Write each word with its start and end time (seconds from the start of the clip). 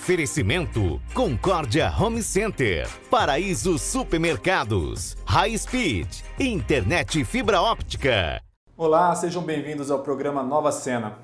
Oferecimento 0.00 0.98
Concórdia 1.12 1.92
Home 2.00 2.22
Center, 2.22 2.88
Paraíso 3.10 3.78
Supermercados, 3.78 5.14
High 5.26 5.58
Speed, 5.58 6.08
Internet 6.40 7.22
Fibra 7.22 7.60
Óptica. 7.60 8.40
Olá, 8.78 9.14
sejam 9.14 9.42
bem-vindos 9.42 9.90
ao 9.90 9.98
programa 9.98 10.42
Nova 10.42 10.72
Cena. 10.72 11.18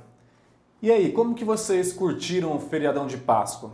E 0.82 0.92
aí, 0.92 1.10
como 1.10 1.34
que 1.34 1.42
vocês 1.42 1.90
curtiram 1.90 2.54
o 2.54 2.60
feriadão 2.60 3.06
de 3.06 3.16
Páscoa? 3.16 3.70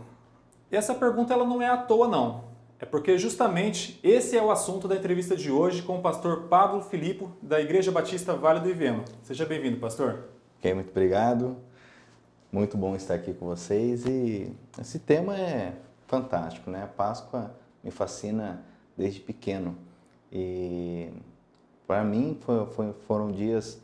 E 0.71 0.77
essa 0.77 0.95
pergunta 0.95 1.33
ela 1.33 1.45
não 1.45 1.61
é 1.61 1.67
à 1.67 1.75
toa 1.75 2.07
não. 2.07 2.45
É 2.79 2.85
porque 2.85 3.17
justamente 3.17 3.99
esse 4.01 4.37
é 4.37 4.41
o 4.41 4.51
assunto 4.51 4.87
da 4.87 4.95
entrevista 4.95 5.35
de 5.35 5.51
hoje 5.51 5.81
com 5.81 5.97
o 5.97 6.01
pastor 6.01 6.43
Pablo 6.43 6.81
Filippo, 6.81 7.29
da 7.41 7.59
Igreja 7.59 7.91
Batista 7.91 8.35
Vale 8.35 8.61
do 8.61 8.69
Iveno. 8.69 9.03
Seja 9.21 9.45
bem-vindo, 9.45 9.77
pastor. 9.81 10.29
Ok, 10.59 10.73
muito 10.73 10.91
obrigado. 10.91 11.57
Muito 12.53 12.77
bom 12.77 12.95
estar 12.95 13.15
aqui 13.15 13.33
com 13.33 13.47
vocês 13.47 14.05
e 14.05 14.55
esse 14.79 14.99
tema 14.99 15.35
é 15.35 15.73
fantástico, 16.05 16.69
né? 16.69 16.83
A 16.83 16.87
Páscoa 16.87 17.51
me 17.83 17.89
fascina 17.89 18.63
desde 18.95 19.19
pequeno 19.19 19.75
e 20.31 21.09
para 21.87 22.03
mim 22.03 22.37
foi, 22.41 22.63
foi, 22.67 22.93
foram 23.07 23.31
dias 23.31 23.81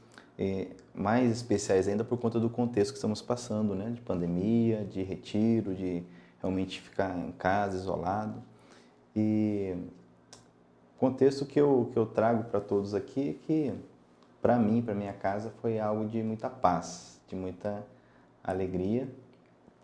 mais 0.94 1.32
especiais 1.32 1.88
ainda 1.88 2.04
por 2.04 2.20
conta 2.20 2.40
do 2.40 2.48
contexto 2.48 2.92
que 2.92 2.98
estamos 2.98 3.24
passando, 3.24 3.74
né? 3.74 3.90
De 3.90 4.02
pandemia, 4.02 4.86
de 4.86 5.02
retiro, 5.02 5.74
de 5.74 6.04
realmente 6.40 6.80
ficar 6.80 7.18
em 7.18 7.32
casa, 7.32 7.76
isolado. 7.76 8.40
E 9.16 9.76
o 10.96 11.00
contexto 11.00 11.44
que 11.44 11.60
eu, 11.60 11.90
que 11.92 11.98
eu 11.98 12.06
trago 12.06 12.44
para 12.44 12.62
todos 12.62 12.94
aqui 12.94 13.32
é 13.32 13.34
que, 13.48 13.74
para 14.40 14.60
mim, 14.60 14.80
para 14.80 14.94
minha 14.94 15.14
casa, 15.14 15.52
foi 15.60 15.80
algo 15.80 16.08
de 16.08 16.22
muita 16.22 16.52
paz, 16.52 17.20
de 17.28 17.36
muita 17.36 17.84
alegria, 18.50 19.10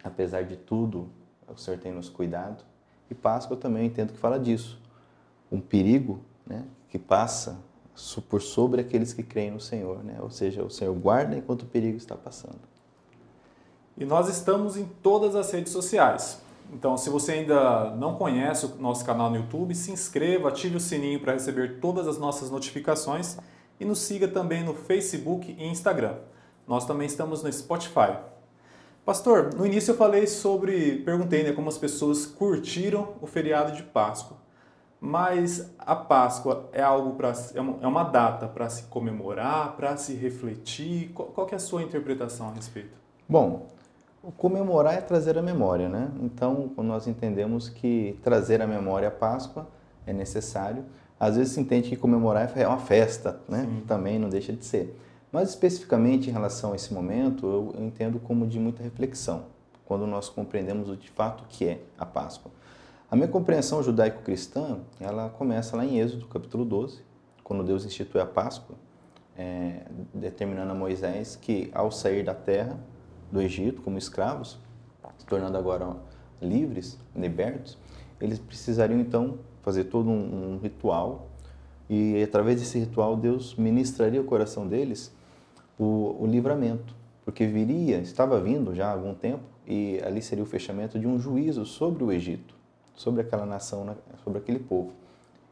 apesar 0.04 0.44
de 0.44 0.56
tudo, 0.56 1.10
o 1.48 1.58
Senhor 1.58 1.80
tem 1.80 1.92
nos 1.92 2.10
cuidado. 2.10 2.64
E 3.10 3.16
Páscoa 3.16 3.56
também 3.56 3.86
entendo 3.86 4.14
que 4.14 4.20
fala 4.20 4.40
disso. 4.40 4.80
Um 5.52 5.60
perigo 5.60 6.20
né, 6.46 6.66
que 6.90 6.98
passa 6.98 7.60
por 8.28 8.42
sobre 8.42 8.82
aqueles 8.82 9.14
que 9.14 9.24
creem 9.24 9.52
no 9.52 9.60
Senhor, 9.60 10.04
né? 10.04 10.18
ou 10.20 10.30
seja, 10.30 10.64
o 10.64 10.70
Senhor 10.70 10.94
guarda 10.96 11.38
enquanto 11.38 11.62
o 11.62 11.66
perigo 11.66 11.98
está 11.98 12.16
passando. 12.16 12.60
E 13.98 14.04
nós 14.04 14.28
estamos 14.28 14.76
em 14.76 14.86
todas 15.02 15.36
as 15.36 15.50
redes 15.52 15.72
sociais. 15.72 16.42
Então, 16.74 16.98
se 16.98 17.10
você 17.10 17.34
ainda 17.34 17.92
não 17.92 18.16
conhece 18.16 18.66
o 18.66 18.76
nosso 18.78 19.06
canal 19.06 19.30
no 19.30 19.38
YouTube, 19.38 19.74
se 19.74 19.92
inscreva, 19.92 20.50
ative 20.50 20.76
o 20.76 20.80
sininho 20.80 21.22
para 21.22 21.34
receber 21.34 21.80
todas 21.80 22.08
as 22.08 22.18
nossas 22.18 22.50
notificações 22.50 23.38
e 23.80 23.86
nos 23.86 24.00
siga 24.00 24.28
também 24.28 24.64
no 24.64 24.74
Facebook 24.74 25.56
e 25.58 25.66
Instagram. 25.66 26.16
Nós 26.68 26.86
também 26.86 27.08
estamos 27.08 27.44
no 27.44 27.54
Spotify. 27.54 28.18
Pastor, 29.06 29.54
no 29.54 29.68
início 29.68 29.92
eu 29.92 29.96
falei 29.96 30.26
sobre, 30.26 31.04
perguntei 31.06 31.44
né, 31.44 31.52
como 31.52 31.70
as 31.70 31.78
pessoas 31.78 32.26
curtiram 32.26 33.10
o 33.22 33.28
feriado 33.28 33.72
de 33.74 33.84
Páscoa. 33.84 34.38
Mas 35.00 35.72
a 35.78 35.96
Páscoa 35.96 36.68
é 36.74 36.82
algo 36.82 37.12
para 37.12 37.30
é, 37.30 37.58
é 37.58 37.88
uma 37.88 38.04
data 38.04 38.48
para 38.48 38.68
se 38.68 38.84
comemorar, 38.84 39.76
para 39.76 39.96
se 39.96 40.16
refletir. 40.16 41.12
Qual, 41.14 41.28
qual 41.28 41.48
é 41.52 41.56
a 41.56 41.60
sua 41.60 41.84
interpretação 41.84 42.50
a 42.50 42.54
respeito? 42.54 42.98
Bom, 43.30 43.68
o 44.24 44.32
comemorar 44.32 44.96
é 44.96 45.02
trazer 45.02 45.38
a 45.38 45.42
memória, 45.44 45.88
né? 45.88 46.10
Então, 46.20 46.72
nós 46.78 47.06
entendemos 47.06 47.70
que 47.70 48.20
trazer 48.24 48.60
a 48.60 48.66
memória 48.66 49.10
a 49.10 49.12
Páscoa 49.12 49.68
é 50.08 50.14
necessário. 50.14 50.84
Às 51.20 51.38
vezes 51.38 51.54
se 51.54 51.60
entende 51.60 51.90
que 51.90 51.96
comemorar 51.96 52.52
é 52.56 52.68
uma 52.68 52.80
festa, 52.80 53.40
né? 53.48 53.68
Sim. 53.70 53.84
Também 53.88 54.18
não 54.18 54.30
deixa 54.30 54.52
de 54.52 54.66
ser. 54.66 55.00
Mas 55.36 55.50
especificamente 55.50 56.30
em 56.30 56.32
relação 56.32 56.72
a 56.72 56.78
esse 56.78 56.94
momento, 56.94 57.46
eu 57.46 57.86
entendo 57.86 58.22
como 58.22 58.48
de 58.48 58.58
muita 58.58 58.82
reflexão, 58.82 59.48
quando 59.84 60.08
nós 60.08 60.30
compreendemos 60.30 60.88
o 60.88 60.96
de 60.96 61.10
fato 61.10 61.44
que 61.50 61.66
é 61.66 61.82
a 61.98 62.06
Páscoa. 62.06 62.50
A 63.12 63.18
minha 63.18 63.28
compreensão 63.28 63.84
judaico-cristã, 63.84 64.80
ela 64.98 65.28
começa 65.28 65.76
lá 65.76 65.84
em 65.84 66.00
Êxodo, 66.00 66.26
capítulo 66.28 66.64
12, 66.64 67.02
quando 67.44 67.66
Deus 67.66 67.84
institui 67.84 68.22
a 68.22 68.26
Páscoa, 68.26 68.78
é, 69.38 69.82
determinando 70.14 70.72
a 70.72 70.74
Moisés 70.74 71.36
que 71.36 71.70
ao 71.74 71.92
sair 71.92 72.24
da 72.24 72.34
terra 72.34 72.80
do 73.30 73.42
Egito 73.42 73.82
como 73.82 73.98
escravos, 73.98 74.58
se 75.18 75.26
tornando 75.26 75.58
agora 75.58 75.98
livres, 76.42 76.98
libertos, 77.14 77.78
eles 78.22 78.40
precisariam 78.40 79.02
então 79.02 79.40
fazer 79.62 79.84
todo 79.84 80.10
um, 80.10 80.54
um 80.54 80.60
ritual 80.60 81.28
e 81.90 82.24
através 82.24 82.62
desse 82.62 82.80
ritual 82.80 83.18
Deus 83.18 83.54
ministraria 83.56 84.22
o 84.22 84.24
coração 84.24 84.66
deles 84.66 85.14
o, 85.78 86.16
o 86.20 86.28
livramento, 86.28 86.96
porque 87.24 87.46
viria, 87.46 87.98
estava 87.98 88.40
vindo 88.40 88.74
já 88.74 88.88
há 88.88 88.92
algum 88.92 89.14
tempo, 89.14 89.44
e 89.68 90.00
ali 90.06 90.22
seria 90.22 90.44
o 90.44 90.48
fechamento 90.48 91.00
de 91.00 91.08
um 91.08 91.20
juízo 91.20 91.66
sobre 91.66 92.04
o 92.04 92.12
Egito, 92.12 92.56
sobre 92.94 93.22
aquela 93.22 93.46
nação, 93.46 93.96
sobre 94.24 94.40
aquele 94.40 94.60
povo. 94.60 94.94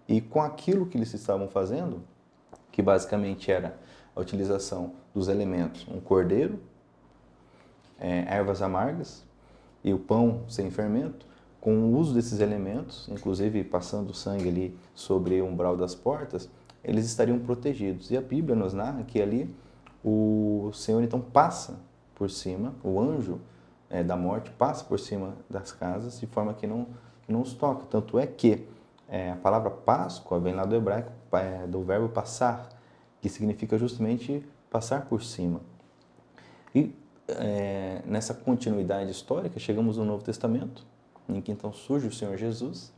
E 0.08 0.22
com 0.22 0.42
aquilo 0.42 0.86
que 0.86 0.98
eles 0.98 1.14
estavam 1.14 1.48
fazendo, 1.48 2.02
que 2.72 2.82
basicamente 2.82 3.52
era 3.52 3.78
a 4.16 4.20
utilização 4.20 4.94
dos 5.14 5.28
elementos, 5.28 5.88
um 5.88 6.00
cordeiro, 6.00 6.60
é, 8.00 8.26
ervas 8.28 8.62
amargas 8.62 9.24
e 9.84 9.94
o 9.94 10.00
pão 10.00 10.44
sem 10.48 10.70
fermento, 10.70 11.26
com 11.60 11.76
o 11.78 11.98
uso 11.98 12.14
desses 12.14 12.40
elementos, 12.40 13.08
inclusive 13.10 13.64
passando 13.64 14.14
sangue 14.14 14.50
ali 14.50 14.78
sobre 14.94 15.42
o 15.42 15.46
umbral 15.46 15.78
das 15.78 15.96
portas, 15.96 16.50
eles 16.84 17.06
estariam 17.06 17.40
protegidos. 17.40 18.12
E 18.12 18.18
a 18.18 18.22
Bíblia 18.22 18.56
nos 18.56 18.74
narra 18.74 19.04
que 19.04 19.22
ali 19.22 19.50
o 20.04 20.72
Senhor 20.74 21.02
então 21.02 21.20
passa 21.22 21.80
por 22.16 22.30
cima, 22.30 22.74
o 22.84 23.00
anjo 23.00 23.40
é, 23.90 24.04
da 24.04 24.16
morte 24.16 24.52
passa 24.52 24.84
por 24.84 25.00
cima 25.00 25.36
das 25.50 25.72
casas 25.72 26.20
de 26.20 26.28
forma 26.28 26.54
que 26.54 26.68
não, 26.68 26.88
não 27.28 27.42
os 27.42 27.54
toca. 27.54 27.86
Tanto 27.86 28.20
é 28.20 28.28
que 28.28 28.68
é, 29.08 29.32
a 29.32 29.36
palavra 29.36 29.70
Páscoa 29.70 30.40
vem 30.40 30.54
lá 30.54 30.66
do 30.66 30.76
hebraico, 30.76 31.12
é, 31.34 31.68
do 31.68 31.82
verbo 31.84 32.10
passar, 32.10 32.70
que 33.22 33.30
significa 33.30 33.78
justamente 33.78 34.46
passar 34.70 35.06
por 35.06 35.24
cima. 35.24 35.62
E 36.74 36.94
é, 37.28 38.02
nessa 38.06 38.34
continuidade 38.34 39.12
histórica, 39.12 39.60
chegamos 39.60 39.98
no 39.98 40.06
Novo 40.06 40.24
Testamento, 40.24 40.86
em 41.30 41.40
que 41.40 41.52
então 41.52 41.72
surge 41.72 42.08
o 42.08 42.12
Senhor 42.12 42.36
Jesus, 42.38 42.92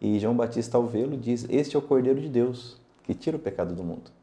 e 0.00 0.18
João 0.18 0.36
Batista, 0.36 0.76
ao 0.76 0.86
vê-lo, 0.86 1.16
diz: 1.16 1.46
Este 1.48 1.74
é 1.74 1.78
o 1.78 1.82
Cordeiro 1.82 2.20
de 2.20 2.28
Deus, 2.28 2.80
que 3.02 3.14
tira 3.14 3.36
o 3.36 3.40
pecado 3.40 3.74
do 3.74 3.82
mundo. 3.82 4.17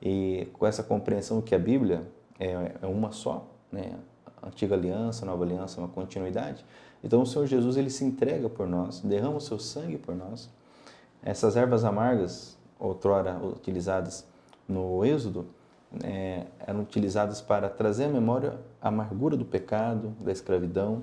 E 0.00 0.48
com 0.52 0.66
essa 0.66 0.82
compreensão 0.82 1.40
que 1.40 1.54
a 1.54 1.58
Bíblia 1.58 2.06
é, 2.38 2.72
é 2.82 2.86
uma 2.86 3.12
só, 3.12 3.46
né? 3.72 3.92
a 4.42 4.48
antiga 4.48 4.74
aliança, 4.74 5.24
nova 5.24 5.44
aliança, 5.44 5.80
uma 5.80 5.88
continuidade. 5.88 6.64
Então 7.02 7.22
o 7.22 7.26
Senhor 7.26 7.46
Jesus 7.46 7.76
ele 7.76 7.90
se 7.90 8.04
entrega 8.04 8.48
por 8.48 8.66
nós, 8.66 9.00
derrama 9.00 9.36
o 9.36 9.40
seu 9.40 9.58
sangue 9.58 9.96
por 9.96 10.14
nós. 10.14 10.50
Essas 11.22 11.56
ervas 11.56 11.84
amargas, 11.84 12.56
outrora 12.78 13.38
utilizadas 13.38 14.26
no 14.68 15.04
Êxodo, 15.04 15.46
é, 16.02 16.46
eram 16.66 16.80
utilizadas 16.80 17.40
para 17.40 17.68
trazer 17.68 18.04
à 18.04 18.08
memória 18.08 18.58
a 18.80 18.88
amargura 18.88 19.36
do 19.36 19.44
pecado, 19.44 20.14
da 20.20 20.32
escravidão. 20.32 21.02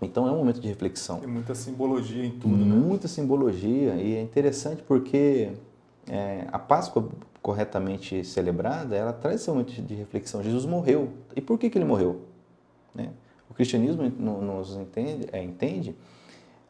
Então 0.00 0.26
é 0.26 0.30
um 0.30 0.38
momento 0.38 0.60
de 0.60 0.68
reflexão. 0.68 1.20
Tem 1.20 1.28
muita 1.28 1.54
simbologia 1.54 2.24
em 2.24 2.30
tudo, 2.30 2.56
né? 2.56 2.74
Muita 2.74 3.06
simbologia 3.06 3.94
e 3.94 4.16
é 4.16 4.22
interessante 4.22 4.82
porque 4.82 5.52
é, 6.08 6.46
a 6.50 6.58
Páscoa 6.58 7.08
corretamente 7.44 8.24
celebrada, 8.24 8.96
ela 8.96 9.12
traz 9.12 9.42
esse 9.42 9.50
momento 9.50 9.70
de 9.70 9.94
reflexão. 9.94 10.42
Jesus 10.42 10.64
morreu. 10.64 11.10
E 11.36 11.42
por 11.42 11.58
que, 11.58 11.68
que 11.68 11.76
ele 11.76 11.84
morreu? 11.84 12.22
Né? 12.94 13.10
O 13.50 13.52
cristianismo 13.52 14.02
nos 14.08 14.74
entende, 14.74 15.28
é, 15.30 15.42
entende 15.42 15.94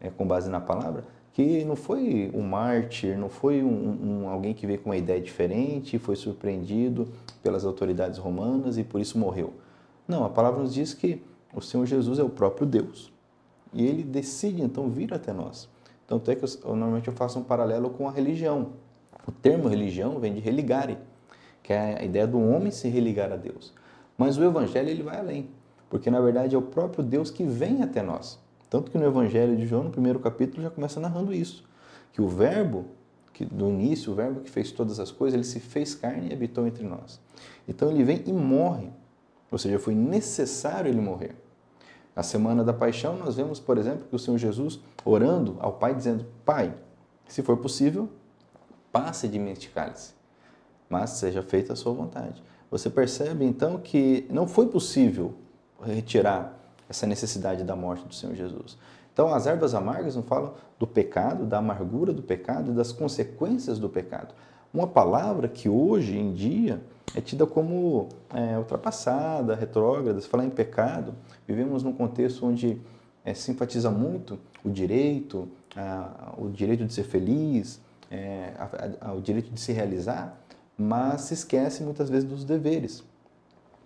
é, 0.00 0.10
com 0.10 0.26
base 0.26 0.50
na 0.50 0.60
palavra, 0.60 1.04
que 1.32 1.64
não 1.64 1.76
foi 1.76 2.28
um 2.34 2.42
mártir, 2.42 3.16
não 3.16 3.28
foi 3.28 3.62
um, 3.62 4.22
um, 4.24 4.28
alguém 4.28 4.52
que 4.52 4.66
veio 4.66 4.80
com 4.80 4.90
uma 4.90 4.96
ideia 4.96 5.20
diferente, 5.20 5.96
foi 5.96 6.16
surpreendido 6.16 7.06
pelas 7.40 7.64
autoridades 7.64 8.18
romanas 8.18 8.76
e 8.76 8.82
por 8.82 9.00
isso 9.00 9.16
morreu. 9.16 9.54
Não, 10.08 10.24
a 10.24 10.28
palavra 10.28 10.60
nos 10.60 10.74
diz 10.74 10.92
que 10.92 11.22
o 11.54 11.60
Senhor 11.60 11.86
Jesus 11.86 12.18
é 12.18 12.24
o 12.24 12.28
próprio 12.28 12.66
Deus. 12.66 13.12
E 13.72 13.86
ele 13.86 14.02
decide 14.02 14.60
então 14.60 14.90
vir 14.90 15.14
até 15.14 15.32
nós. 15.32 15.68
Tanto 16.04 16.32
é 16.32 16.34
que 16.34 16.44
eu, 16.44 16.48
normalmente 16.64 17.06
eu 17.06 17.14
faço 17.14 17.38
um 17.38 17.44
paralelo 17.44 17.90
com 17.90 18.08
a 18.08 18.10
religião. 18.10 18.72
O 19.26 19.32
termo 19.32 19.68
religião 19.68 20.18
vem 20.18 20.34
de 20.34 20.40
religare, 20.40 20.98
que 21.62 21.72
é 21.72 21.98
a 22.00 22.04
ideia 22.04 22.26
do 22.26 22.38
homem 22.38 22.70
se 22.70 22.88
religar 22.88 23.32
a 23.32 23.36
Deus. 23.36 23.72
Mas 24.16 24.36
o 24.36 24.44
evangelho 24.44 24.88
ele 24.88 25.02
vai 25.02 25.18
além, 25.18 25.50
porque 25.88 26.10
na 26.10 26.20
verdade 26.20 26.54
é 26.54 26.58
o 26.58 26.62
próprio 26.62 27.02
Deus 27.02 27.30
que 27.30 27.44
vem 27.44 27.82
até 27.82 28.02
nós. 28.02 28.38
Tanto 28.68 28.90
que 28.90 28.98
no 28.98 29.04
evangelho 29.04 29.56
de 29.56 29.66
João, 29.66 29.84
no 29.84 29.90
primeiro 29.90 30.18
capítulo, 30.18 30.62
já 30.62 30.70
começa 30.70 31.00
narrando 31.00 31.32
isso, 31.32 31.64
que 32.12 32.20
o 32.20 32.28
verbo 32.28 32.86
que 33.34 33.44
do 33.44 33.68
início, 33.68 34.12
o 34.12 34.14
verbo 34.14 34.40
que 34.40 34.50
fez 34.50 34.70
todas 34.70 35.00
as 35.00 35.10
coisas, 35.10 35.34
ele 35.34 35.44
se 35.44 35.58
fez 35.58 35.94
carne 35.94 36.28
e 36.30 36.32
habitou 36.32 36.66
entre 36.66 36.86
nós. 36.86 37.20
Então 37.68 37.90
ele 37.90 38.04
vem 38.04 38.22
e 38.26 38.32
morre. 38.32 38.90
Ou 39.50 39.58
seja, 39.58 39.78
foi 39.78 39.94
necessário 39.94 40.88
ele 40.88 41.00
morrer. 41.00 41.34
Na 42.14 42.22
semana 42.22 42.62
da 42.62 42.72
paixão, 42.72 43.16
nós 43.16 43.34
vemos, 43.34 43.58
por 43.58 43.76
exemplo, 43.76 44.06
que 44.08 44.14
o 44.14 44.18
Senhor 44.18 44.38
Jesus 44.38 44.80
orando 45.04 45.56
ao 45.58 45.72
Pai, 45.72 45.94
dizendo: 45.94 46.24
Pai, 46.44 46.72
se 47.26 47.42
for 47.42 47.56
possível, 47.56 48.08
passe 48.94 49.26
de 49.26 49.40
mim 49.40 49.50
este 49.50 49.70
cálice, 49.70 50.14
mas 50.88 51.10
seja 51.10 51.42
feita 51.42 51.72
a 51.72 51.76
sua 51.76 51.92
vontade. 51.92 52.40
Você 52.70 52.88
percebe 52.88 53.44
então 53.44 53.78
que 53.78 54.24
não 54.30 54.46
foi 54.46 54.68
possível 54.68 55.34
retirar 55.82 56.56
essa 56.88 57.04
necessidade 57.04 57.64
da 57.64 57.74
morte 57.74 58.06
do 58.06 58.14
Senhor 58.14 58.36
Jesus. 58.36 58.78
Então, 59.12 59.34
as 59.34 59.48
ervas 59.48 59.74
amargas 59.74 60.14
não 60.14 60.22
falam 60.22 60.54
do 60.78 60.86
pecado, 60.86 61.44
da 61.44 61.58
amargura 61.58 62.12
do 62.12 62.22
pecado 62.22 62.70
e 62.70 62.74
das 62.74 62.92
consequências 62.92 63.80
do 63.80 63.88
pecado. 63.88 64.32
Uma 64.72 64.86
palavra 64.86 65.48
que 65.48 65.68
hoje 65.68 66.16
em 66.16 66.32
dia 66.32 66.80
é 67.16 67.20
tida 67.20 67.46
como 67.46 68.08
é, 68.32 68.56
ultrapassada, 68.58 69.56
retrógrada. 69.56 70.20
Se 70.20 70.28
falar 70.28 70.44
em 70.44 70.50
pecado, 70.50 71.14
vivemos 71.46 71.82
num 71.82 71.92
contexto 71.92 72.46
onde 72.46 72.80
é, 73.24 73.34
simpatiza 73.34 73.90
muito 73.90 74.38
o 74.64 74.70
direito, 74.70 75.48
a, 75.76 76.34
o 76.38 76.48
direito 76.48 76.84
de 76.84 76.92
ser 76.92 77.04
feliz, 77.04 77.80
é, 78.14 78.54
a, 78.56 79.10
a, 79.10 79.12
o 79.12 79.20
direito 79.20 79.50
de 79.50 79.60
se 79.60 79.72
realizar, 79.72 80.40
mas 80.78 81.22
se 81.22 81.34
esquece 81.34 81.82
muitas 81.82 82.08
vezes 82.08 82.28
dos 82.28 82.44
deveres. 82.44 83.02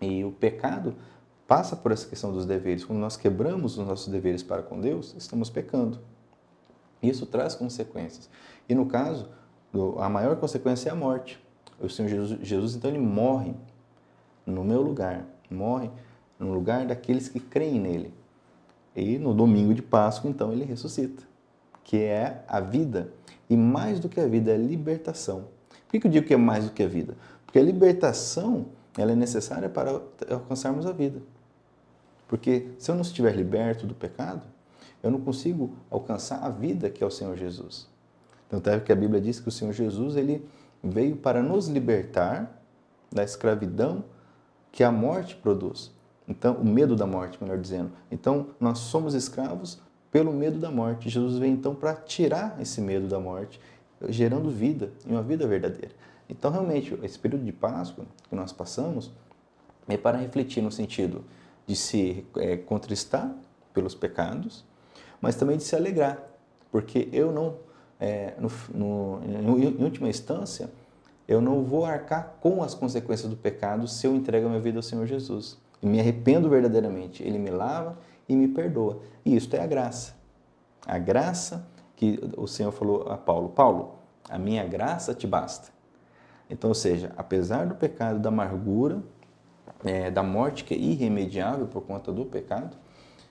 E 0.00 0.24
o 0.24 0.30
pecado 0.30 0.94
passa 1.46 1.74
por 1.74 1.92
essa 1.92 2.06
questão 2.06 2.30
dos 2.30 2.44
deveres. 2.44 2.84
Quando 2.84 2.98
nós 2.98 3.16
quebramos 3.16 3.78
os 3.78 3.86
nossos 3.86 4.08
deveres 4.08 4.42
para 4.42 4.62
com 4.62 4.80
Deus, 4.80 5.14
estamos 5.16 5.48
pecando. 5.48 5.98
Isso 7.02 7.24
traz 7.26 7.54
consequências. 7.54 8.28
E 8.68 8.74
no 8.74 8.86
caso, 8.86 9.28
a 9.98 10.08
maior 10.08 10.36
consequência 10.36 10.90
é 10.90 10.92
a 10.92 10.96
morte. 10.96 11.42
O 11.80 11.88
Senhor 11.88 12.08
Jesus, 12.08 12.40
Jesus 12.42 12.74
então, 12.74 12.90
ele 12.90 12.98
morre 12.98 13.54
no 14.44 14.64
meu 14.64 14.82
lugar, 14.82 15.24
morre 15.50 15.90
no 16.38 16.52
lugar 16.52 16.86
daqueles 16.86 17.28
que 17.28 17.40
creem 17.40 17.80
nele. 17.80 18.12
E 18.94 19.18
no 19.18 19.32
domingo 19.32 19.72
de 19.72 19.82
Páscoa, 19.82 20.28
então, 20.28 20.52
ele 20.52 20.64
ressuscita, 20.64 21.22
que 21.88 21.96
é 21.96 22.44
a 22.46 22.60
vida. 22.60 23.08
E 23.48 23.56
mais 23.56 23.98
do 23.98 24.10
que 24.10 24.20
a 24.20 24.26
vida, 24.26 24.50
é 24.50 24.54
a 24.54 24.58
libertação. 24.58 25.46
Por 25.88 25.98
que 25.98 26.06
eu 26.06 26.10
digo 26.10 26.26
que 26.26 26.34
é 26.34 26.36
mais 26.36 26.66
do 26.66 26.70
que 26.70 26.82
a 26.82 26.86
vida? 26.86 27.16
Porque 27.46 27.58
a 27.58 27.62
libertação 27.62 28.66
ela 28.94 29.12
é 29.12 29.14
necessária 29.14 29.70
para 29.70 30.02
alcançarmos 30.28 30.84
a 30.84 30.92
vida. 30.92 31.22
Porque 32.28 32.68
se 32.78 32.90
eu 32.90 32.94
não 32.94 33.00
estiver 33.00 33.34
liberto 33.34 33.86
do 33.86 33.94
pecado, 33.94 34.42
eu 35.02 35.10
não 35.10 35.18
consigo 35.18 35.70
alcançar 35.90 36.44
a 36.44 36.50
vida 36.50 36.90
que 36.90 37.02
é 37.02 37.06
o 37.06 37.10
Senhor 37.10 37.34
Jesus. 37.38 37.88
Tanto 38.50 38.68
é 38.68 38.78
que 38.80 38.92
a 38.92 38.96
Bíblia 38.96 39.18
diz 39.18 39.40
que 39.40 39.48
o 39.48 39.52
Senhor 39.52 39.72
Jesus 39.72 40.14
ele 40.14 40.46
veio 40.84 41.16
para 41.16 41.42
nos 41.42 41.68
libertar 41.68 42.62
da 43.10 43.24
escravidão 43.24 44.04
que 44.70 44.84
a 44.84 44.92
morte 44.92 45.36
produz. 45.36 45.90
Então, 46.28 46.56
o 46.56 46.66
medo 46.66 46.94
da 46.94 47.06
morte, 47.06 47.42
melhor 47.42 47.56
dizendo. 47.56 47.92
Então, 48.10 48.48
nós 48.60 48.78
somos 48.78 49.14
escravos 49.14 49.80
pelo 50.10 50.32
medo 50.32 50.58
da 50.58 50.70
morte. 50.70 51.08
Jesus 51.08 51.38
veio 51.38 51.52
então 51.52 51.74
para 51.74 51.94
tirar 51.94 52.60
esse 52.60 52.80
medo 52.80 53.06
da 53.08 53.18
morte, 53.18 53.60
gerando 54.08 54.50
vida, 54.50 54.90
e 55.06 55.10
uma 55.10 55.22
vida 55.22 55.46
verdadeira. 55.46 55.92
Então, 56.28 56.50
realmente, 56.50 56.98
esse 57.02 57.18
período 57.18 57.44
de 57.44 57.52
Páscoa 57.52 58.04
que 58.28 58.34
nós 58.34 58.52
passamos 58.52 59.10
é 59.88 59.96
para 59.96 60.18
refletir 60.18 60.62
no 60.62 60.70
sentido 60.70 61.24
de 61.66 61.74
se 61.74 62.24
é, 62.36 62.56
contristar 62.56 63.34
pelos 63.72 63.94
pecados, 63.94 64.64
mas 65.20 65.36
também 65.36 65.56
de 65.56 65.64
se 65.64 65.74
alegrar, 65.74 66.18
porque 66.70 67.08
eu 67.12 67.32
não, 67.32 67.56
é, 67.98 68.34
no, 68.38 69.20
no, 69.20 69.58
em 69.58 69.82
última 69.82 70.08
instância, 70.08 70.70
eu 71.26 71.40
não 71.40 71.62
vou 71.62 71.84
arcar 71.84 72.36
com 72.40 72.62
as 72.62 72.74
consequências 72.74 73.28
do 73.28 73.36
pecado 73.36 73.86
se 73.88 74.06
eu 74.06 74.14
entrego 74.14 74.46
a 74.46 74.50
minha 74.50 74.60
vida 74.60 74.78
ao 74.78 74.82
Senhor 74.82 75.06
Jesus. 75.06 75.58
E 75.82 75.86
me 75.86 76.00
arrependo 76.00 76.48
verdadeiramente. 76.48 77.22
Ele 77.22 77.38
me 77.38 77.50
lava 77.50 77.98
e 78.28 78.36
me 78.36 78.48
perdoa. 78.48 79.00
E 79.24 79.36
isso 79.36 79.54
é 79.54 79.60
a 79.60 79.66
graça. 79.66 80.14
A 80.86 80.98
graça 80.98 81.68
que 81.96 82.20
o 82.36 82.46
Senhor 82.46 82.72
falou 82.72 83.10
a 83.10 83.16
Paulo: 83.16 83.50
Paulo, 83.50 83.94
a 84.28 84.38
minha 84.38 84.64
graça 84.64 85.14
te 85.14 85.26
basta. 85.26 85.68
Então, 86.50 86.70
ou 86.70 86.74
seja, 86.74 87.12
apesar 87.16 87.66
do 87.66 87.74
pecado, 87.74 88.18
da 88.18 88.28
amargura, 88.28 89.02
é, 89.84 90.10
da 90.10 90.22
morte 90.22 90.64
que 90.64 90.74
é 90.74 90.78
irremediável 90.78 91.66
por 91.66 91.82
conta 91.82 92.10
do 92.10 92.24
pecado, 92.24 92.76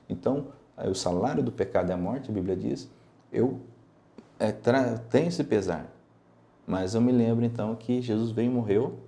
então 0.08 0.48
o 0.78 0.94
salário 0.94 1.42
do 1.42 1.52
pecado 1.52 1.90
é 1.90 1.94
a 1.94 1.98
morte, 1.98 2.30
a 2.30 2.34
Bíblia 2.34 2.56
diz, 2.56 2.90
eu 3.32 3.60
é, 4.40 4.52
tenho 4.52 5.28
esse 5.28 5.44
pesar, 5.44 5.92
mas 6.66 6.94
eu 6.94 7.02
me 7.02 7.12
lembro 7.12 7.44
então 7.44 7.76
que 7.76 8.02
Jesus 8.02 8.32
veio 8.32 8.52
e 8.52 8.54
morreu, 8.54 9.00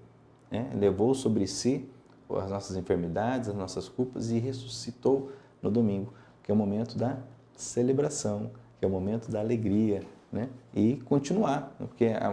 né, 0.50 0.72
levou 0.74 1.14
sobre 1.14 1.46
si 1.46 1.88
as 2.38 2.50
nossas 2.50 2.78
enfermidades, 2.78 3.50
as 3.50 3.56
nossas 3.56 3.90
culpas 3.90 4.30
e 4.30 4.40
ressuscitou 4.40 5.32
no 5.62 5.72
domingo, 5.72 6.14
que 6.44 6.52
é 6.52 6.54
o 6.54 6.58
momento 6.58 6.98
da 6.98 7.18
celebração, 7.56 8.52
que 8.78 8.86
é 8.86 8.88
o 8.88 8.92
momento 8.92 9.32
da 9.32 9.40
alegria, 9.40 10.04
né? 10.32 10.50
E 10.74 10.98
continuar, 11.06 11.74
porque 11.78 12.06
a, 12.06 12.30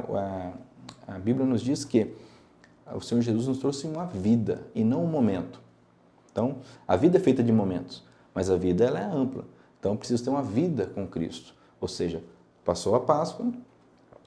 a, 1.08 1.14
a 1.14 1.18
Bíblia 1.18 1.46
nos 1.46 1.62
diz 1.62 1.84
que 1.84 2.14
o 2.94 3.00
Senhor 3.00 3.20
Jesus 3.20 3.46
nos 3.48 3.58
trouxe 3.58 3.86
uma 3.86 4.06
vida 4.06 4.62
e 4.74 4.84
não 4.84 5.02
um 5.02 5.08
momento. 5.08 5.60
Então, 6.30 6.58
a 6.86 6.96
vida 6.96 7.16
é 7.16 7.20
feita 7.20 7.42
de 7.42 7.50
momentos, 7.50 8.04
mas 8.34 8.50
a 8.50 8.56
vida 8.56 8.84
ela 8.84 9.00
é 9.00 9.04
ampla. 9.04 9.44
Então, 9.80 9.92
eu 9.92 9.98
preciso 9.98 10.22
ter 10.22 10.30
uma 10.30 10.42
vida 10.42 10.86
com 10.86 11.06
Cristo. 11.06 11.54
Ou 11.80 11.88
seja, 11.88 12.22
passou 12.64 12.94
a 12.94 13.00
Páscoa, 13.00 13.50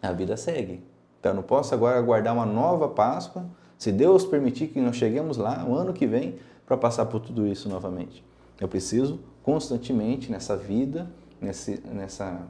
a 0.01 0.11
vida 0.11 0.35
segue. 0.35 0.83
Então, 1.19 1.31
eu 1.31 1.35
não 1.35 1.43
posso 1.43 1.73
agora 1.73 1.97
aguardar 1.97 2.33
uma 2.33 2.45
nova 2.45 2.89
Páscoa, 2.89 3.45
se 3.79 3.93
Deus 3.93 4.25
permitir 4.25 4.67
que 4.67 4.81
nós 4.81 4.97
cheguemos 4.97 5.37
lá 5.37 5.65
o 5.65 5.73
ano 5.73 5.93
que 5.93 6.05
vem 6.05 6.35
para 6.65 6.75
passar 6.75 7.05
por 7.05 7.21
tudo 7.21 7.47
isso 7.47 7.69
novamente. 7.69 8.21
Eu 8.59 8.67
preciso 8.67 9.21
constantemente 9.41 10.29
nessa 10.29 10.57
vida, 10.57 11.09
nesse, 11.39 11.81
nessa, 11.85 12.45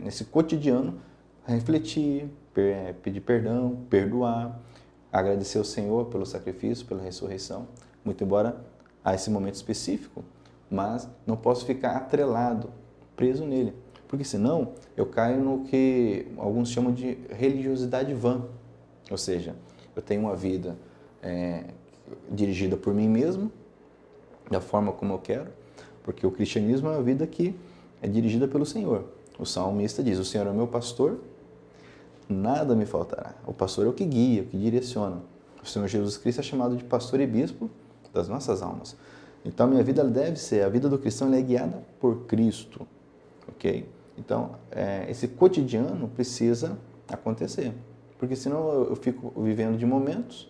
nesse 0.00 0.24
cotidiano, 0.26 1.00
refletir, 1.44 2.30
é, 2.54 2.94
pedir 3.02 3.20
perdão, 3.22 3.76
perdoar, 3.90 4.56
agradecer 5.12 5.58
ao 5.58 5.64
Senhor 5.64 6.06
pelo 6.06 6.24
sacrifício, 6.24 6.86
pela 6.86 7.02
ressurreição, 7.02 7.66
muito 8.04 8.22
embora 8.22 8.64
a 9.04 9.16
esse 9.16 9.30
momento 9.30 9.56
específico, 9.56 10.24
mas 10.70 11.08
não 11.26 11.36
posso 11.36 11.66
ficar 11.66 11.96
atrelado, 11.96 12.70
preso 13.16 13.44
nele, 13.44 13.74
porque 14.06 14.24
senão 14.24 14.74
eu 14.96 15.06
caio 15.06 15.42
no 15.42 15.64
que 15.64 16.24
alguns 16.38 16.70
chamam 16.70 16.92
de 16.92 17.18
religiosidade 17.30 18.14
vã, 18.14 18.46
ou 19.10 19.18
seja, 19.18 19.56
eu 19.94 20.02
tenho 20.02 20.22
uma 20.22 20.34
vida 20.34 20.76
é, 21.22 21.64
dirigida 22.30 22.76
por 22.76 22.94
mim 22.94 23.08
mesmo, 23.08 23.50
da 24.50 24.60
forma 24.60 24.92
como 24.92 25.14
eu 25.14 25.18
quero, 25.18 25.50
porque 26.02 26.26
o 26.26 26.30
cristianismo 26.30 26.88
é 26.88 26.92
uma 26.92 27.02
vida 27.02 27.26
que 27.26 27.54
é 28.00 28.08
dirigida 28.08 28.48
pelo 28.48 28.66
Senhor. 28.66 29.04
O 29.38 29.46
salmista 29.46 30.02
diz: 30.02 30.18
O 30.18 30.24
Senhor 30.24 30.46
é 30.46 30.52
meu 30.52 30.66
pastor, 30.66 31.18
nada 32.28 32.74
me 32.74 32.86
faltará. 32.86 33.34
O 33.46 33.52
pastor 33.52 33.86
é 33.86 33.88
o 33.88 33.92
que 33.92 34.04
guia, 34.04 34.42
o 34.42 34.46
que 34.46 34.56
direciona. 34.56 35.22
O 35.62 35.66
Senhor 35.66 35.86
Jesus 35.86 36.16
Cristo 36.16 36.40
é 36.40 36.42
chamado 36.42 36.76
de 36.76 36.84
pastor 36.84 37.20
e 37.20 37.26
bispo 37.26 37.70
das 38.12 38.28
nossas 38.28 38.62
almas. 38.62 38.96
Então, 39.44 39.66
a 39.66 39.70
minha 39.70 39.82
vida 39.82 40.04
deve 40.04 40.36
ser, 40.36 40.64
a 40.64 40.68
vida 40.68 40.88
do 40.88 40.98
cristão 40.98 41.32
é 41.32 41.40
guiada 41.40 41.82
por 42.00 42.26
Cristo, 42.26 42.86
ok? 43.48 43.88
Então, 44.16 44.56
é, 44.70 45.06
esse 45.08 45.26
cotidiano 45.26 46.08
precisa 46.08 46.78
acontecer, 47.08 47.72
porque 48.22 48.36
senão 48.36 48.84
eu 48.84 48.94
fico 48.94 49.32
vivendo 49.42 49.76
de 49.76 49.84
momentos 49.84 50.48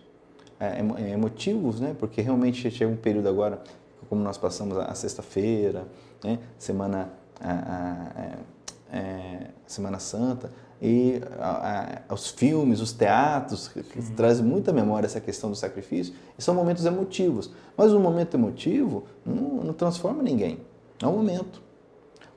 é, 0.59 0.77
é 0.77 1.09
emotivos, 1.09 1.79
né? 1.79 1.95
Porque 1.97 2.21
realmente 2.21 2.69
chega 2.69 2.91
um 2.91 2.95
período 2.95 3.27
agora, 3.27 3.63
como 4.07 4.21
nós 4.21 4.37
passamos 4.37 4.77
a, 4.77 4.93
sexta-feira, 4.93 5.87
né? 6.23 6.37
semana 6.59 7.09
a, 7.41 7.51
a, 7.51 8.21
é, 8.21 8.37
é, 8.95 9.47
Semana 9.65 9.97
Santa, 9.97 10.51
e 10.79 11.19
a, 11.39 12.03
a, 12.07 12.13
os 12.13 12.27
filmes, 12.27 12.79
os 12.79 12.93
teatros, 12.93 13.69
que, 13.69 13.81
que 13.81 14.11
trazem 14.11 14.45
muita 14.45 14.71
memória 14.71 15.07
essa 15.07 15.19
questão 15.19 15.49
do 15.49 15.55
sacrifício, 15.55 16.13
e 16.37 16.43
são 16.43 16.53
momentos 16.53 16.85
emotivos. 16.85 17.49
Mas 17.75 17.91
o 17.91 17.99
momento 17.99 18.37
emotivo 18.37 19.05
não, 19.25 19.63
não 19.63 19.73
transforma 19.73 20.21
ninguém, 20.21 20.59
é 21.01 21.07
um 21.07 21.13
momento. 21.13 21.59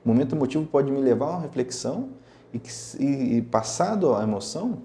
O 0.03 0.07
momento 0.09 0.33
emotivo 0.35 0.65
pode 0.65 0.91
me 0.91 0.99
levar 0.99 1.27
a 1.27 1.29
uma 1.33 1.41
reflexão 1.41 2.09
e, 2.51 2.57
que, 2.57 2.71
e, 2.99 3.37
e 3.37 3.41
passado 3.43 4.15
a 4.15 4.23
emoção, 4.23 4.81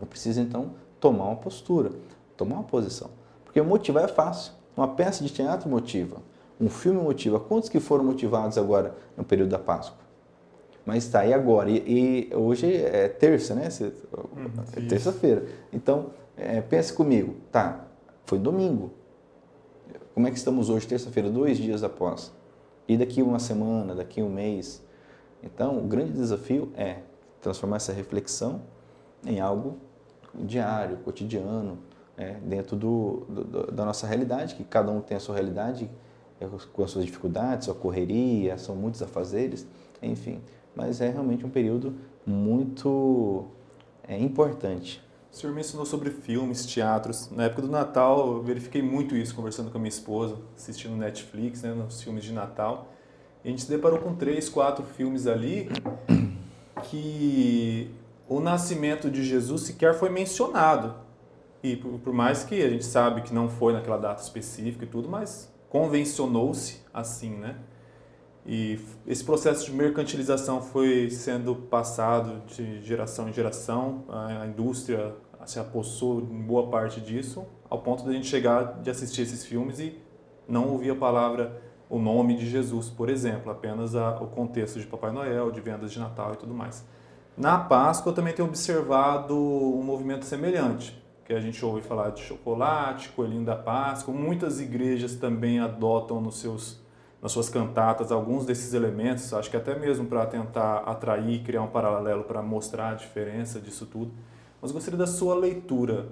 eu 0.00 0.06
preciso 0.06 0.40
então 0.40 0.72
tomar 1.00 1.26
uma 1.26 1.36
postura, 1.36 1.90
tomar 2.36 2.56
uma 2.56 2.64
posição. 2.64 3.10
Porque 3.44 3.60
motivar 3.62 4.04
é 4.04 4.08
fácil. 4.08 4.52
Uma 4.76 4.88
peça 4.88 5.22
de 5.22 5.30
teatro 5.30 5.68
motiva, 5.68 6.16
um 6.60 6.68
filme 6.68 7.00
motiva. 7.00 7.38
Quantos 7.38 7.68
que 7.68 7.78
foram 7.78 8.04
motivados 8.04 8.58
agora 8.58 8.96
no 9.16 9.24
período 9.24 9.50
da 9.50 9.58
Páscoa? 9.58 10.04
Mas 10.84 11.04
está 11.04 11.20
aí 11.20 11.32
agora. 11.32 11.70
E, 11.70 12.28
e, 12.30 12.34
hoje 12.34 12.74
é 12.74 13.08
terça, 13.08 13.54
né? 13.54 13.68
Uhum, 13.80 14.50
é 14.76 14.80
terça-feira. 14.88 15.46
Então, 15.72 16.10
é, 16.36 16.60
pense 16.60 16.92
comigo. 16.92 17.36
Tá, 17.50 17.86
foi 18.26 18.38
domingo. 18.38 18.92
Como 20.14 20.26
é 20.26 20.30
que 20.30 20.36
estamos 20.36 20.68
hoje, 20.68 20.86
terça-feira, 20.86 21.30
dois 21.30 21.56
dias 21.56 21.82
após? 21.82 22.32
E 22.86 22.96
daqui 22.96 23.22
uma 23.22 23.38
semana, 23.38 23.94
daqui 23.94 24.22
um 24.22 24.28
mês? 24.28 24.82
Então, 25.42 25.78
o 25.78 25.82
grande 25.82 26.12
desafio 26.12 26.70
é 26.76 26.98
transformar 27.40 27.76
essa 27.76 27.92
reflexão 27.92 28.62
em 29.26 29.40
algo 29.40 29.78
diário, 30.34 30.96
cotidiano, 30.98 31.78
é, 32.16 32.34
dentro 32.34 32.76
do, 32.76 33.26
do, 33.28 33.72
da 33.72 33.84
nossa 33.84 34.06
realidade, 34.06 34.54
que 34.54 34.64
cada 34.64 34.90
um 34.90 35.00
tem 35.00 35.16
a 35.16 35.20
sua 35.20 35.34
realidade, 35.34 35.90
é, 36.40 36.46
com 36.72 36.84
as 36.84 36.90
suas 36.90 37.04
dificuldades, 37.04 37.66
sua 37.66 37.74
correria, 37.74 38.56
são 38.58 38.74
muitos 38.74 39.02
afazeres, 39.02 39.66
enfim 40.02 40.40
mas 40.74 41.00
é 41.00 41.08
realmente 41.08 41.46
um 41.46 41.50
período 41.50 41.94
muito 42.26 43.44
é, 44.06 44.18
importante. 44.18 45.02
O 45.30 45.36
senhor 45.36 45.54
mencionou 45.54 45.84
sobre 45.84 46.10
filmes, 46.10 46.64
teatros. 46.64 47.30
Na 47.30 47.44
época 47.44 47.62
do 47.62 47.68
Natal, 47.68 48.36
eu 48.36 48.42
verifiquei 48.42 48.82
muito 48.82 49.16
isso 49.16 49.34
conversando 49.34 49.70
com 49.70 49.78
a 49.78 49.80
minha 49.80 49.88
esposa, 49.88 50.36
assistindo 50.56 50.96
Netflix, 50.96 51.62
né, 51.62 51.72
nos 51.72 52.00
filmes 52.02 52.24
de 52.24 52.32
Natal. 52.32 52.88
E 53.44 53.48
a 53.48 53.50
gente 53.50 53.62
se 53.62 53.68
deparou 53.68 53.98
com 53.98 54.14
três, 54.14 54.48
quatro 54.48 54.84
filmes 54.84 55.26
ali 55.26 55.68
que 56.84 57.90
o 58.28 58.40
nascimento 58.40 59.10
de 59.10 59.22
Jesus 59.24 59.62
sequer 59.62 59.94
foi 59.94 60.08
mencionado. 60.08 60.94
E 61.62 61.76
por, 61.76 61.98
por 61.98 62.12
mais 62.12 62.44
que 62.44 62.62
a 62.62 62.68
gente 62.68 62.84
sabe 62.84 63.22
que 63.22 63.32
não 63.32 63.48
foi 63.48 63.72
naquela 63.72 63.96
data 63.96 64.22
específica 64.22 64.84
e 64.84 64.88
tudo, 64.88 65.08
mas 65.08 65.52
convencionou-se 65.68 66.82
assim, 66.92 67.30
né? 67.30 67.56
E 68.46 68.78
esse 69.06 69.24
processo 69.24 69.64
de 69.64 69.72
mercantilização 69.72 70.60
foi 70.60 71.08
sendo 71.08 71.56
passado 71.56 72.42
de 72.46 72.82
geração 72.82 73.28
em 73.28 73.32
geração. 73.32 74.04
A 74.08 74.46
indústria 74.46 75.14
se 75.46 75.58
apossou 75.58 76.20
em 76.20 76.42
boa 76.42 76.68
parte 76.68 77.00
disso, 77.00 77.46
ao 77.68 77.80
ponto 77.80 78.04
de 78.04 78.10
a 78.10 78.12
gente 78.12 78.26
chegar 78.26 78.80
de 78.82 78.90
assistir 78.90 79.22
esses 79.22 79.44
filmes 79.44 79.78
e 79.78 79.98
não 80.46 80.68
ouvir 80.68 80.90
a 80.90 80.94
palavra, 80.94 81.60
o 81.88 81.98
nome 81.98 82.36
de 82.36 82.48
Jesus, 82.48 82.88
por 82.90 83.08
exemplo, 83.08 83.50
apenas 83.50 83.94
a, 83.94 84.10
o 84.20 84.26
contexto 84.26 84.78
de 84.78 84.86
Papai 84.86 85.10
Noel, 85.10 85.50
de 85.50 85.60
vendas 85.60 85.92
de 85.92 85.98
Natal 85.98 86.34
e 86.34 86.36
tudo 86.36 86.52
mais. 86.54 86.84
Na 87.36 87.58
Páscoa 87.58 88.10
eu 88.10 88.14
também 88.14 88.32
tenho 88.32 88.48
observado 88.48 89.36
um 89.36 89.82
movimento 89.82 90.24
semelhante, 90.24 91.02
que 91.24 91.32
a 91.32 91.40
gente 91.40 91.64
ouve 91.64 91.82
falar 91.82 92.10
de 92.10 92.20
chocolate, 92.22 93.08
coelhinho 93.10 93.44
da 93.44 93.56
Páscoa. 93.56 94.14
Muitas 94.14 94.60
igrejas 94.60 95.16
também 95.16 95.58
adotam 95.58 96.20
nos 96.20 96.38
seus, 96.38 96.80
nas 97.20 97.32
suas 97.32 97.48
cantatas 97.48 98.12
alguns 98.12 98.46
desses 98.46 98.72
elementos, 98.72 99.32
acho 99.34 99.50
que 99.50 99.56
até 99.56 99.76
mesmo 99.76 100.06
para 100.06 100.24
tentar 100.26 100.78
atrair, 100.78 101.42
criar 101.42 101.62
um 101.62 101.68
paralelo 101.68 102.24
para 102.24 102.40
mostrar 102.42 102.90
a 102.90 102.94
diferença 102.94 103.60
disso 103.60 103.86
tudo 103.86 104.12
mas 104.64 104.72
gostaria 104.72 104.96
da 104.96 105.06
sua 105.06 105.34
leitura. 105.34 106.08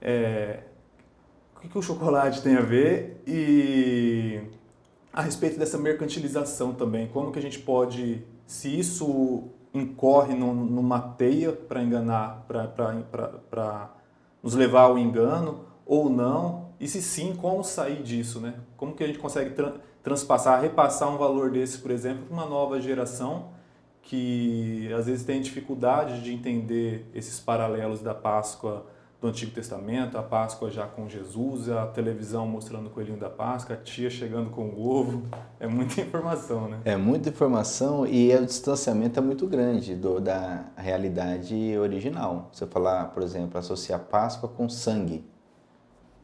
É, 0.00 0.60
o 1.56 1.60
que, 1.60 1.68
que 1.68 1.76
o 1.76 1.82
chocolate 1.82 2.40
tem 2.40 2.54
a 2.54 2.60
ver 2.60 3.20
e 3.26 4.42
a 5.12 5.20
respeito 5.20 5.58
dessa 5.58 5.76
mercantilização 5.76 6.72
também, 6.72 7.08
como 7.08 7.32
que 7.32 7.40
a 7.40 7.42
gente 7.42 7.58
pode, 7.58 8.22
se 8.46 8.78
isso 8.78 9.48
incorre 9.72 10.34
numa 10.34 11.00
teia 11.00 11.52
para 11.52 11.82
enganar, 11.82 12.44
para 12.46 13.90
nos 14.42 14.54
levar 14.54 14.82
ao 14.82 14.98
engano 14.98 15.64
ou 15.86 16.08
não, 16.08 16.70
e 16.78 16.88
se 16.88 17.02
sim, 17.02 17.36
como 17.36 17.62
sair 17.62 18.02
disso, 18.02 18.40
né? 18.40 18.54
Como 18.76 18.94
que 18.94 19.04
a 19.04 19.06
gente 19.06 19.18
consegue 19.18 19.50
tra 19.50 19.74
transpassar, 20.02 20.62
repassar 20.62 21.12
um 21.12 21.18
valor 21.18 21.50
desse, 21.50 21.78
por 21.78 21.90
exemplo, 21.90 22.24
para 22.24 22.34
uma 22.34 22.46
nova 22.46 22.80
geração 22.80 23.48
que 24.02 24.90
às 24.94 25.06
vezes 25.06 25.24
tem 25.24 25.42
dificuldade 25.42 26.22
de 26.22 26.32
entender 26.32 27.06
esses 27.14 27.38
paralelos 27.38 28.00
da 28.00 28.14
Páscoa 28.14 28.86
do 29.20 29.28
Antigo 29.28 29.52
Testamento, 29.52 30.16
a 30.16 30.22
Páscoa 30.22 30.70
já 30.70 30.86
com 30.86 31.06
Jesus, 31.06 31.68
a 31.68 31.86
televisão 31.86 32.46
mostrando 32.46 32.86
o 32.86 32.90
coelhinho 32.90 33.18
da 33.18 33.28
Páscoa, 33.28 33.76
a 33.76 33.78
tia 33.78 34.08
chegando 34.08 34.48
com 34.48 34.62
o 34.62 34.88
ovo. 34.88 35.24
É 35.58 35.66
muita 35.66 36.00
informação, 36.00 36.68
né? 36.68 36.80
É 36.86 36.96
muita 36.96 37.28
informação 37.28 38.06
e 38.06 38.34
o 38.34 38.46
distanciamento 38.46 39.18
é 39.18 39.22
muito 39.22 39.46
grande 39.46 39.94
do, 39.94 40.20
da 40.20 40.64
realidade 40.74 41.76
original. 41.76 42.48
Você 42.50 42.66
falar, 42.66 43.10
por 43.10 43.22
exemplo, 43.22 43.58
associar 43.58 44.00
Páscoa 44.00 44.48
com 44.48 44.70
sangue, 44.70 45.22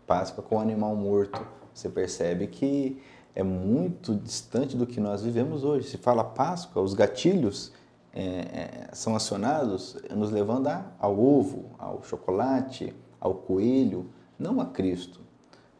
Páscoa 0.07 0.43
com 0.43 0.59
animal 0.59 0.97
morto, 0.97 1.47
você 1.75 1.91
percebe 1.91 2.47
que 2.47 3.03
é 3.35 3.43
muito 3.43 4.15
distante 4.15 4.75
do 4.75 4.87
que 4.87 4.99
nós 4.99 5.23
vivemos 5.23 5.62
hoje. 5.65 5.87
Se 5.88 5.99
fala 5.99 6.25
Páscoa, 6.25 6.81
os 6.81 6.95
gatilhos 6.95 7.73
é, 8.17 8.23
é, 8.23 8.89
são 8.95 9.15
acionados 9.15 9.95
nos 10.11 10.31
levando 10.31 10.69
ao 10.99 11.21
ovo, 11.21 11.67
ao 11.79 12.03
chocolate, 12.03 12.95
ao 13.21 13.35
coelho, 13.35 14.11
não 14.39 14.59
a 14.59 14.65
Cristo. 14.65 15.21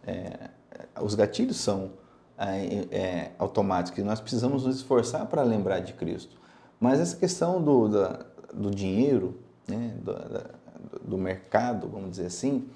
É, 0.07 0.51
os 1.01 1.15
gatilhos 1.15 1.57
são 1.57 1.93
é, 2.37 2.87
é, 2.91 3.33
automáticos 3.39 3.99
e 3.99 4.03
nós 4.05 4.21
precisamos 4.21 4.67
nos 4.67 4.77
esforçar 4.77 5.25
para 5.27 5.43
lembrar 5.43 5.81
de 5.81 5.95
Cristo. 5.95 6.37
Mas 6.79 7.01
essa 7.01 7.17
questão 7.17 7.63
do, 7.63 7.89
da, 7.89 8.27
do 8.53 8.71
dinheiro, 8.71 9.41
né, 9.67 9.95
do, 10.03 10.13
da, 10.13 10.45
do 11.03 11.17
mercado, 11.17 11.89
vamos 11.89 12.11
dizer 12.11 12.27
assim, 12.27 12.69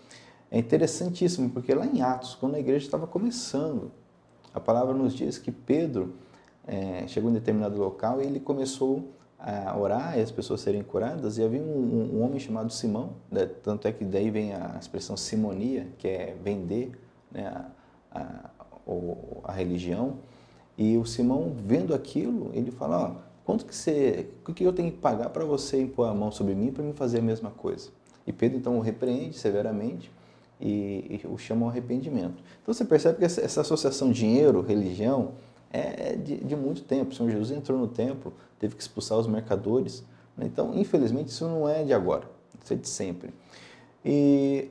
é 0.51 0.59
interessantíssimo, 0.59 1.51
porque 1.51 1.75
lá 1.75 1.85
em 1.85 2.01
Atos, 2.01 2.35
quando 2.35 2.55
a 2.55 2.59
igreja 2.59 2.87
estava 2.87 3.07
começando, 3.07 3.93
a 4.55 4.59
palavra 4.59 4.95
nos 4.95 5.13
diz 5.13 5.37
que 5.37 5.53
Pedro 5.53 6.15
é, 6.67 7.07
chegou 7.07 7.31
em 7.31 7.35
determinado 7.35 7.79
local 7.79 8.23
e 8.23 8.25
ele 8.25 8.41
começou 8.41 9.20
a 9.43 9.77
orar 9.77 10.19
e 10.19 10.23
as 10.23 10.31
pessoas 10.31 10.61
serem 10.61 10.83
curadas, 10.83 11.39
e 11.39 11.43
havia 11.43 11.63
um, 11.63 12.17
um 12.17 12.23
homem 12.23 12.39
chamado 12.39 12.71
Simão, 12.71 13.15
né? 13.31 13.49
tanto 13.63 13.89
é 13.89 13.93
que 13.93 14.05
daí 14.05 14.31
vem 14.31 14.53
a 14.53 14.77
expressão 14.79 15.17
simonia, 15.17 15.89
que 15.99 16.07
é 16.07 16.37
vender 16.43 16.93
né? 17.31 17.47
a, 18.13 18.21
a, 18.21 18.51
a, 19.45 19.53
religião, 19.53 20.19
e 20.77 20.97
o 20.97 21.05
Simão, 21.05 21.55
vendo 21.67 21.95
aquilo, 21.95 22.51
ele 22.53 22.71
fala, 22.71 22.99
ó, 22.99 23.31
quanto 23.45 23.65
que 23.65 23.75
você, 23.75 24.29
o 24.47 24.53
que 24.53 24.65
eu 24.65 24.73
tenho 24.73 24.91
que 24.91 24.99
pagar 24.99 25.31
para 25.31 25.45
você 25.45 25.81
impor 25.81 26.09
a 26.09 26.15
mão 26.15 26.31
sobre 26.31 26.55
mim 26.55 26.71
para 26.71 26.85
me 26.85 26.93
fazer 26.93 27.19
a 27.19 27.23
mesma 27.23 27.51
coisa? 27.51 27.91
E 28.27 28.33
Pedro 28.33 28.59
então 28.59 28.77
o 28.77 28.81
repreende 28.81 29.37
severamente, 29.37 30.11
e, 30.61 31.21
e 31.25 31.27
o 31.27 31.39
chama 31.39 31.65
ao 31.65 31.71
arrependimento. 31.71 32.43
Então 32.63 32.75
você 32.75 32.85
percebe 32.85 33.19
que 33.19 33.25
essa, 33.25 33.41
essa 33.41 33.63
associação 33.63 34.13
dinheiro, 34.13 34.61
religião, 34.61 35.33
é 35.73 36.17
de, 36.17 36.37
de, 36.39 36.57
muito 36.57 36.83
tempo. 36.83 37.13
O 37.13 37.15
Senhor 37.15 37.31
Jesus 37.31 37.51
entrou 37.51 37.79
no 37.79 37.87
templo, 37.87 38.33
teve 38.59 38.75
que 38.75 38.83
expulsar 38.83 39.19
os 39.19 39.27
mercadores. 39.27 40.05
Né? 40.37 40.47
Então, 40.47 40.75
infelizmente, 40.75 41.29
isso 41.29 41.47
não 41.47 41.69
é 41.69 41.85
de 41.85 41.93
agora, 41.93 42.25
isso 42.63 42.73
é 42.73 42.77
de 42.77 42.89
sempre. 42.89 43.33
E 44.05 44.71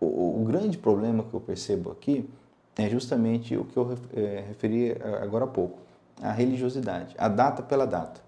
o, 0.00 0.42
o 0.42 0.44
grande 0.44 0.78
problema 0.78 1.24
que 1.24 1.34
eu 1.34 1.40
percebo 1.40 1.90
aqui 1.90 2.28
é 2.76 2.88
justamente 2.88 3.56
o 3.56 3.64
que 3.64 3.76
eu 3.76 3.98
é, 4.14 4.44
referi 4.48 4.96
agora 5.20 5.44
há 5.44 5.48
pouco, 5.48 5.78
a 6.22 6.30
religiosidade, 6.30 7.14
a 7.18 7.28
data 7.28 7.62
pela 7.62 7.86
data, 7.86 8.20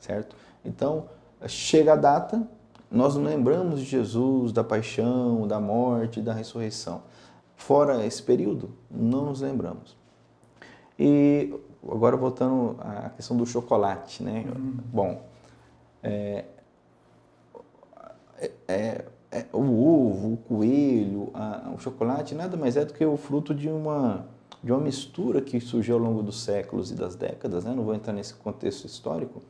certo? 0.00 0.34
Então, 0.64 1.06
chega 1.46 1.92
a 1.92 1.96
data, 1.96 2.46
nós 2.90 3.14
não 3.14 3.24
lembramos 3.24 3.80
de 3.80 3.86
Jesus, 3.86 4.52
da 4.52 4.64
paixão, 4.64 5.46
da 5.46 5.60
morte, 5.60 6.20
da 6.20 6.32
ressurreição. 6.32 7.02
Fora 7.56 8.04
esse 8.04 8.22
período, 8.22 8.70
não 8.90 9.26
nos 9.26 9.40
lembramos. 9.40 9.96
E 10.98 11.52
agora 11.82 12.16
voltando 12.16 12.76
à 12.80 13.10
questão 13.10 13.36
do 13.36 13.46
chocolate, 13.46 14.22
né? 14.22 14.44
Uhum. 14.46 14.74
Bom, 14.92 15.22
é, 16.02 16.44
é, 18.68 19.04
é, 19.30 19.46
o 19.52 19.58
ovo, 19.58 20.34
o 20.34 20.36
coelho, 20.36 21.30
a, 21.34 21.72
o 21.74 21.78
chocolate 21.78 22.34
nada 22.34 22.56
mais 22.56 22.76
é 22.76 22.84
do 22.84 22.92
que 22.92 23.04
o 23.04 23.16
fruto 23.16 23.54
de 23.54 23.68
uma 23.68 24.26
de 24.62 24.72
uma 24.72 24.80
mistura 24.80 25.42
que 25.42 25.60
surgiu 25.60 25.96
ao 25.96 26.00
longo 26.00 26.22
dos 26.22 26.42
séculos 26.42 26.90
e 26.90 26.94
das 26.94 27.14
décadas, 27.14 27.64
né? 27.64 27.74
Não 27.74 27.84
vou 27.84 27.94
entrar 27.94 28.14
nesse 28.14 28.32
contexto 28.32 28.86
histórico 28.86 29.42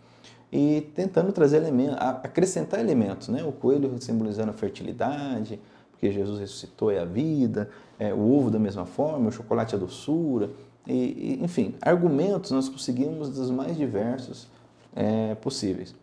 e 0.50 0.90
tentando 0.92 1.30
trazer 1.30 1.58
elementos, 1.58 1.96
acrescentar 2.00 2.80
elementos, 2.80 3.28
né? 3.28 3.44
O 3.44 3.52
coelho 3.52 3.96
simbolizando 4.00 4.50
a 4.50 4.52
fertilidade, 4.54 5.60
porque 5.92 6.10
Jesus 6.10 6.40
ressuscitou 6.40 6.90
é 6.90 6.98
a 6.98 7.04
vida, 7.04 7.70
é, 7.96 8.12
o 8.12 8.32
ovo 8.32 8.50
da 8.50 8.58
mesma 8.58 8.84
forma, 8.84 9.28
o 9.28 9.32
chocolate 9.32 9.74
é 9.74 9.78
a 9.78 9.80
doçura, 9.80 10.50
e, 10.86 10.92
e, 10.92 11.44
enfim, 11.44 11.74
argumentos 11.80 12.50
nós 12.50 12.68
conseguimos 12.68 13.30
dos 13.30 13.50
mais 13.50 13.76
diversos 13.76 14.48
é, 14.94 15.34
possíveis. 15.36 15.94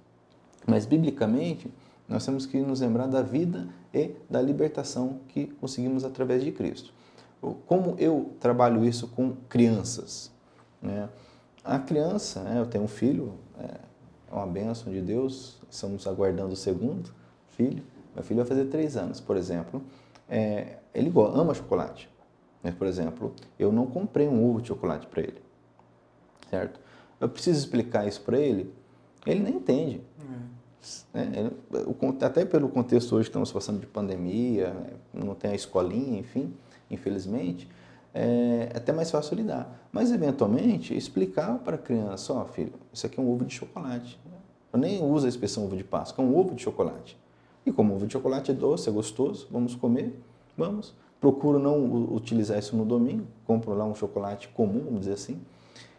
Mas 0.66 0.86
biblicamente 0.86 1.72
nós 2.08 2.26
temos 2.26 2.46
que 2.46 2.60
nos 2.60 2.82
lembrar 2.82 3.08
da 3.08 3.22
vida 3.22 3.68
e 3.94 4.12
da 4.30 4.42
libertação 4.42 5.20
que 5.30 5.48
conseguimos 5.48 6.04
através 6.04 6.44
de 6.44 6.52
Cristo. 6.52 6.94
Como 7.66 7.96
eu 7.98 8.34
trabalho 8.40 8.86
isso 8.86 9.08
com 9.08 9.34
crianças? 9.50 10.32
Né? 10.82 11.10
A 11.64 11.80
criança, 11.80 12.42
né, 12.42 12.60
eu 12.60 12.66
tenho 12.66 12.84
um 12.84 12.88
filho, 12.88 13.34
é, 13.60 13.80
é 14.32 14.36
uma 14.36 14.46
bênção 14.46 14.92
de 14.92 15.02
Deus. 15.02 15.58
Estamos 15.70 16.06
aguardando 16.06 16.54
o 16.54 16.56
segundo 16.56 17.12
filho. 17.50 17.84
Meu 18.14 18.24
filho 18.24 18.40
vai 18.40 18.48
fazer 18.48 18.66
três 18.66 18.98
anos, 18.98 19.20
por 19.20 19.38
exemplo. 19.38 19.82
É, 20.30 20.78
ele 20.94 21.12
ama 21.16 21.54
chocolate. 21.54 22.10
Mas, 22.64 22.76
por 22.76 22.88
exemplo, 22.88 23.34
eu 23.58 23.72
não 23.72 23.88
comprei 23.88 24.28
um 24.28 24.50
ovo 24.50 24.62
de 24.62 24.68
chocolate 24.68 25.08
para 25.08 25.22
ele. 25.22 25.42
Certo? 26.50 26.80
Eu 27.20 27.30
preciso 27.30 27.60
explicar 27.60 28.08
isso 28.08 28.22
para 28.22 28.38
ele, 28.40 28.74
ele 29.26 29.40
nem 29.42 29.56
entende. 29.56 30.02
É. 30.20 30.62
É, 31.14 32.26
até 32.26 32.44
pelo 32.44 32.68
contexto 32.68 33.16
hoje 33.16 33.26
que 33.26 33.30
estamos 33.30 33.52
passando 33.52 33.80
de 33.80 33.86
pandemia, 33.86 34.76
não 35.14 35.36
tem 35.36 35.52
a 35.52 35.56
escolinha, 35.56 36.20
enfim, 36.20 36.52
infelizmente, 36.90 37.70
é, 38.14 38.70
é 38.74 38.78
até 38.78 38.92
mais 38.92 39.12
fácil 39.12 39.36
lidar. 39.36 39.88
Mas, 39.92 40.12
eventualmente, 40.12 40.96
explicar 40.96 41.60
para 41.60 41.76
a 41.76 41.80
criança, 41.80 42.34
ó, 42.34 42.42
oh, 42.42 42.46
filho, 42.46 42.74
isso 42.92 43.06
aqui 43.06 43.20
é 43.20 43.24
um 43.24 43.32
ovo 43.32 43.46
de 43.46 43.54
chocolate. 43.54 44.20
Eu 44.74 44.80
nem 44.80 45.04
uso 45.04 45.26
a 45.26 45.30
expressão 45.30 45.66
ovo 45.66 45.76
de 45.76 45.84
Páscoa, 45.84 46.24
é 46.24 46.28
um 46.28 46.36
ovo 46.36 46.56
de 46.56 46.64
chocolate. 46.64 47.18
E 47.66 47.72
como 47.72 47.94
ovo 47.94 48.08
de 48.08 48.14
chocolate 48.14 48.52
é 48.52 48.54
doce, 48.54 48.90
é 48.90 48.92
gostoso, 48.92 49.48
vamos 49.52 49.76
comer? 49.76 50.20
Vamos. 50.58 50.96
Procuro 51.22 51.60
não 51.60 51.86
utilizar 52.14 52.60
isso 52.60 52.76
no 52.76 52.84
domingo, 52.84 53.26
compro 53.46 53.74
lá 53.74 53.86
um 53.86 53.96
chocolate 53.96 54.50
comum, 54.50 54.82
vamos 54.84 55.02
dizer 55.02 55.14
assim. 55.14 55.40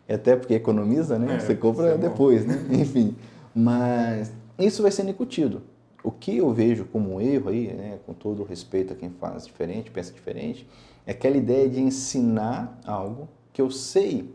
É 0.06 0.16
até 0.16 0.36
porque 0.36 0.52
economiza, 0.52 1.18
né? 1.18 1.36
É, 1.36 1.38
Você 1.38 1.54
compra 1.54 1.90
é 1.92 1.96
depois, 1.96 2.44
né? 2.44 2.60
Enfim. 2.70 3.16
Mas 3.54 4.32
isso 4.58 4.82
vai 4.82 4.90
sendo 4.90 5.10
incutido. 5.10 5.62
o 6.04 6.10
que 6.10 6.36
eu 6.38 6.52
vejo 6.52 6.84
como 6.86 7.14
um 7.14 7.20
erro 7.20 7.48
aí, 7.50 7.72
né, 7.72 7.98
com 8.04 8.12
todo 8.12 8.42
o 8.42 8.44
respeito 8.44 8.92
a 8.92 8.96
quem 8.96 9.10
faz 9.10 9.46
diferente, 9.46 9.90
pensa 9.90 10.12
diferente, 10.12 10.66
é 11.06 11.12
aquela 11.12 11.36
ideia 11.36 11.68
de 11.68 11.80
ensinar 11.80 12.76
algo 12.84 13.28
que 13.52 13.62
eu 13.62 13.70
sei 13.70 14.34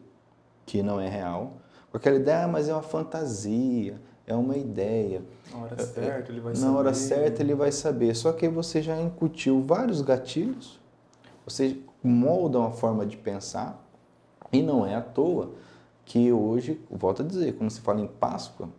que 0.65 0.81
não 0.81 0.99
é 0.99 1.09
real, 1.09 1.57
com 1.91 1.97
aquela 1.97 2.15
ideia, 2.15 2.45
ah, 2.45 2.47
mas 2.47 2.69
é 2.69 2.73
uma 2.73 2.81
fantasia, 2.81 3.99
é 4.27 4.35
uma 4.35 4.57
ideia. 4.57 5.23
Na 5.51 5.59
hora 5.59 5.83
certa 5.85 6.31
ele 6.31 6.41
vai 6.41 6.53
Na 6.53 6.59
saber. 6.59 6.75
hora 6.75 6.93
certa 6.93 7.41
ele 7.41 7.55
vai 7.55 7.71
saber. 7.71 8.13
Só 8.13 8.33
que 8.33 8.47
você 8.49 8.81
já 8.81 8.99
incutiu 9.01 9.63
vários 9.63 10.01
gatilhos, 10.01 10.79
você 11.45 11.79
molda 12.03 12.59
uma 12.59 12.71
forma 12.71 13.05
de 13.05 13.15
pensar, 13.15 13.81
e 14.51 14.61
não 14.61 14.85
é 14.85 14.95
à 14.95 15.01
toa 15.01 15.51
que 16.05 16.31
hoje, 16.31 16.79
volto 16.89 17.21
a 17.21 17.25
dizer, 17.25 17.53
quando 17.55 17.71
se 17.71 17.81
fala 17.81 18.01
em 18.01 18.07
Páscoa, 18.07 18.69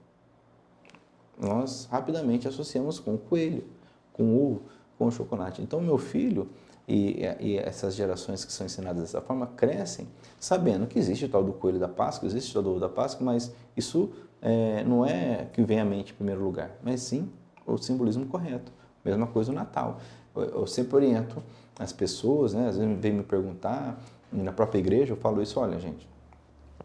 nós 1.39 1.87
rapidamente 1.91 2.47
associamos 2.47 2.99
com 2.99 3.15
o 3.15 3.19
coelho, 3.19 3.65
com 4.13 4.25
o 4.25 4.51
ovo, 4.51 4.63
com 4.99 5.07
o 5.07 5.11
chocolate. 5.11 5.63
Então, 5.63 5.81
meu 5.81 5.99
filho 5.99 6.49
e, 6.87 7.21
e, 7.39 7.59
essas 7.59 7.95
gerações 7.95 8.45
que 8.45 8.53
são 8.53 8.67
ensinadas 8.67 9.03
dessa 9.03 9.21
forma 9.21 9.47
crescem 9.47 10.09
sabendo 10.41 10.87
que 10.87 10.99
existe 10.99 11.27
o 11.27 11.29
tal 11.29 11.45
do 11.45 11.53
coelho 11.53 11.79
da 11.79 11.89
Páscoa, 11.89 12.27
existe 12.27 12.51
o 12.51 12.55
tal 12.55 12.63
do 12.63 12.71
ovo 12.71 12.81
da 12.81 12.89
Páscoa, 12.89 13.25
mas 13.25 13.53
isso 13.77 14.11
é, 14.41 14.85
não 14.85 15.05
é 15.05 15.47
que 15.53 15.63
vem 15.63 15.81
à 15.81 15.85
mente 15.85 16.13
em 16.13 16.17
primeiro 16.17 16.43
lugar, 16.43 16.71
mas 16.83 17.01
sim 17.03 17.31
o 17.67 17.77
simbolismo 17.77 18.27
correto. 18.27 18.73
Mesma 19.05 19.27
coisa 19.27 19.51
o 19.53 19.55
Natal. 19.55 19.99
Eu, 20.35 20.43
eu 20.43 20.67
sempre 20.67 20.97
oriento 20.97 21.43
as 21.79 21.93
pessoas, 21.93 22.55
né, 22.55 22.69
às 22.69 22.77
vezes 22.77 22.99
vem 23.01 23.13
me 23.13 23.23
perguntar, 23.23 24.01
na 24.33 24.53
própria 24.53 24.79
igreja 24.79 25.13
eu 25.13 25.17
falo 25.17 25.41
isso, 25.41 25.61
olha 25.61 25.79
gente, 25.79 26.09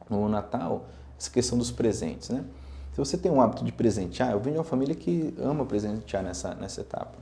no 0.09 0.29
Natal, 0.29 0.85
essa 1.17 1.29
questão 1.29 1.57
dos 1.57 1.71
presentes, 1.71 2.29
né? 2.29 2.43
Se 2.91 2.99
você 2.99 3.17
tem 3.17 3.31
um 3.31 3.41
hábito 3.41 3.65
de 3.65 3.71
presentear, 3.71 4.31
eu 4.31 4.39
venho 4.39 4.53
de 4.53 4.59
uma 4.59 4.63
família 4.63 4.93
que 4.93 5.33
ama 5.39 5.65
presentear 5.65 6.21
nessa, 6.21 6.53
nessa 6.53 6.81
etapa 6.81 7.17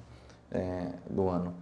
é, 0.52 0.90
do 1.10 1.30
ano. 1.30 1.54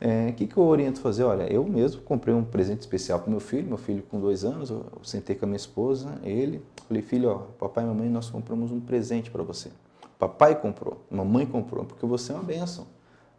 O 0.00 0.04
é, 0.04 0.30
que, 0.30 0.46
que 0.46 0.56
eu 0.56 0.62
oriento 0.62 1.00
fazer? 1.00 1.24
Olha, 1.24 1.52
eu 1.52 1.64
mesmo 1.64 2.02
comprei 2.02 2.32
um 2.32 2.44
presente 2.44 2.80
especial 2.80 3.18
para 3.18 3.30
meu 3.30 3.40
filho, 3.40 3.66
meu 3.66 3.76
filho 3.76 4.02
com 4.08 4.20
dois 4.20 4.44
anos, 4.44 4.70
eu 4.70 4.84
sentei 5.02 5.34
com 5.34 5.44
a 5.44 5.48
minha 5.48 5.56
esposa, 5.56 6.20
ele, 6.22 6.62
falei, 6.86 7.02
filho, 7.02 7.30
ó, 7.30 7.34
papai 7.58 7.82
e 7.82 7.86
mamãe, 7.88 8.08
nós 8.08 8.30
compramos 8.30 8.70
um 8.70 8.78
presente 8.78 9.28
para 9.28 9.42
você. 9.42 9.70
Papai 10.16 10.60
comprou, 10.60 10.98
mamãe 11.10 11.46
comprou, 11.46 11.84
porque 11.84 12.06
você 12.06 12.30
é 12.30 12.34
uma 12.36 12.44
bênção, 12.44 12.86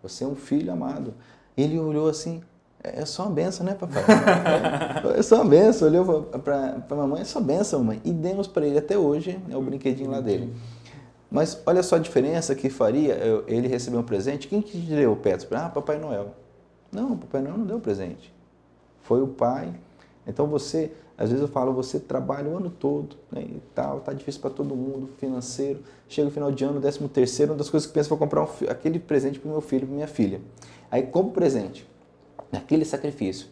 você 0.03 0.25
é 0.25 0.27
um 0.27 0.35
filho 0.35 0.71
amado. 0.71 1.13
Ele 1.55 1.79
olhou 1.79 2.09
assim, 2.09 2.41
é 2.83 3.05
só 3.05 3.23
uma 3.23 3.31
benção, 3.31 3.65
né, 3.65 3.73
papai? 3.73 4.03
é 5.17 5.21
só 5.21 5.35
uma 5.35 5.45
benção. 5.45 5.87
Olhou 5.89 6.23
para 6.23 6.83
a 6.89 6.95
mamãe, 6.95 7.21
é 7.21 7.25
só 7.25 7.39
benção, 7.39 7.83
mãe. 7.83 8.01
E 8.05 8.11
demos 8.11 8.47
para 8.47 8.65
ele 8.65 8.77
até 8.77 8.97
hoje, 8.97 9.37
é 9.49 9.57
o 9.57 9.61
brinquedinho 9.61 10.09
lá 10.09 10.21
dele. 10.21 10.53
Mas 11.29 11.61
olha 11.65 11.83
só 11.83 11.97
a 11.97 11.99
diferença 11.99 12.55
que 12.55 12.69
faria 12.69 13.17
ele 13.47 13.67
receber 13.67 13.97
um 13.97 14.03
presente. 14.03 14.47
Quem 14.47 14.61
que 14.61 14.77
deu 14.77 15.11
o 15.11 15.15
Petro? 15.15 15.47
Ah, 15.55 15.69
Papai 15.69 15.99
Noel. 15.99 16.33
Não, 16.91 17.17
Papai 17.17 17.41
Noel 17.41 17.57
não 17.57 17.65
deu 17.65 17.79
presente. 17.79 18.33
Foi 19.01 19.21
o 19.21 19.27
pai. 19.27 19.73
Então 20.27 20.47
você, 20.47 20.91
às 21.17 21.29
vezes 21.29 21.41
eu 21.41 21.47
falo, 21.47 21.73
você 21.73 21.99
trabalha 21.99 22.49
o 22.49 22.57
ano 22.57 22.69
todo 22.69 23.15
né, 23.31 23.41
e 23.41 23.61
tal, 23.73 23.99
tá 24.01 24.13
difícil 24.13 24.41
para 24.41 24.49
todo 24.49 24.75
mundo, 24.75 25.09
financeiro. 25.17 25.81
Chega 26.07 26.27
o 26.27 26.31
final 26.31 26.51
de 26.51 26.63
ano, 26.63 26.79
décimo 26.79 27.09
terceiro, 27.09 27.51
uma 27.51 27.57
das 27.57 27.69
coisas 27.69 27.87
que 27.87 27.93
penso, 27.93 28.09
vou 28.09 28.17
comprar 28.17 28.43
um, 28.43 28.47
aquele 28.69 28.99
presente 28.99 29.39
para 29.39 29.49
meu 29.49 29.61
filho, 29.61 29.87
para 29.87 29.95
minha 29.95 30.07
filha. 30.07 30.41
Aí 30.91 31.03
compro 31.03 31.31
o 31.31 31.33
presente 31.33 31.87
naquele 32.51 32.85
sacrifício. 32.85 33.47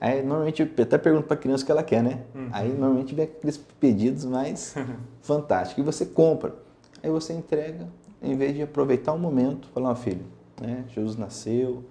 Aí 0.00 0.22
normalmente 0.22 0.62
eu 0.62 0.84
até 0.84 0.98
pergunto 0.98 1.26
para 1.26 1.36
a 1.36 1.40
criança 1.40 1.62
o 1.62 1.66
que 1.66 1.72
ela 1.72 1.82
quer, 1.82 2.02
né? 2.02 2.22
Uhum. 2.34 2.48
Aí 2.52 2.68
normalmente 2.68 3.14
vem 3.14 3.24
aqueles 3.24 3.56
pedidos 3.56 4.24
mais 4.24 4.74
fantásticos. 5.22 5.82
E 5.82 5.86
você 5.86 6.04
compra. 6.04 6.54
Aí 7.02 7.10
você 7.10 7.32
entrega, 7.32 7.86
em 8.22 8.36
vez 8.36 8.54
de 8.54 8.62
aproveitar 8.62 9.12
o 9.12 9.18
momento, 9.18 9.68
falar, 9.68 9.90
ó 9.90 9.92
oh, 9.92 9.96
filho, 9.96 10.24
né? 10.60 10.84
Jesus 10.88 11.16
nasceu, 11.16 11.84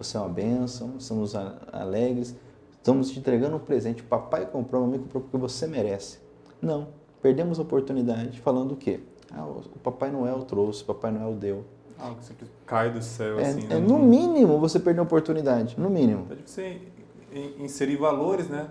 você 0.00 0.16
é 0.16 0.20
uma 0.20 0.30
bênção, 0.30 0.94
estamos 0.98 1.34
alegres, 1.70 2.34
estamos 2.72 3.10
te 3.10 3.18
entregando 3.18 3.56
um 3.56 3.60
presente. 3.60 4.00
O 4.00 4.06
papai 4.06 4.46
comprou, 4.46 4.80
mamãe 4.80 4.98
comprou 4.98 5.22
porque 5.22 5.36
você 5.36 5.66
merece. 5.66 6.18
Não, 6.60 6.88
perdemos 7.20 7.58
a 7.58 7.62
oportunidade 7.62 8.40
falando 8.40 8.72
o 8.72 8.76
quê? 8.76 9.00
Ah, 9.30 9.44
o 9.44 9.78
Papai 9.78 10.10
Noel 10.10 10.38
trouxe, 10.42 10.82
o 10.82 10.86
Papai 10.86 11.12
Noel 11.12 11.34
deu. 11.34 11.64
Algo 11.98 12.18
que 12.18 12.46
cai 12.66 12.90
do 12.90 13.02
céu, 13.02 13.38
é, 13.38 13.42
assim. 13.42 13.66
É, 13.66 13.74
né? 13.74 13.78
no 13.78 13.98
mínimo 13.98 14.58
você 14.58 14.80
perdeu 14.80 15.02
a 15.02 15.06
oportunidade, 15.06 15.78
no 15.78 15.90
mínimo. 15.90 16.24
Então, 16.24 16.38
você 16.44 16.80
inserir 17.58 17.96
valores, 17.96 18.48
né? 18.48 18.70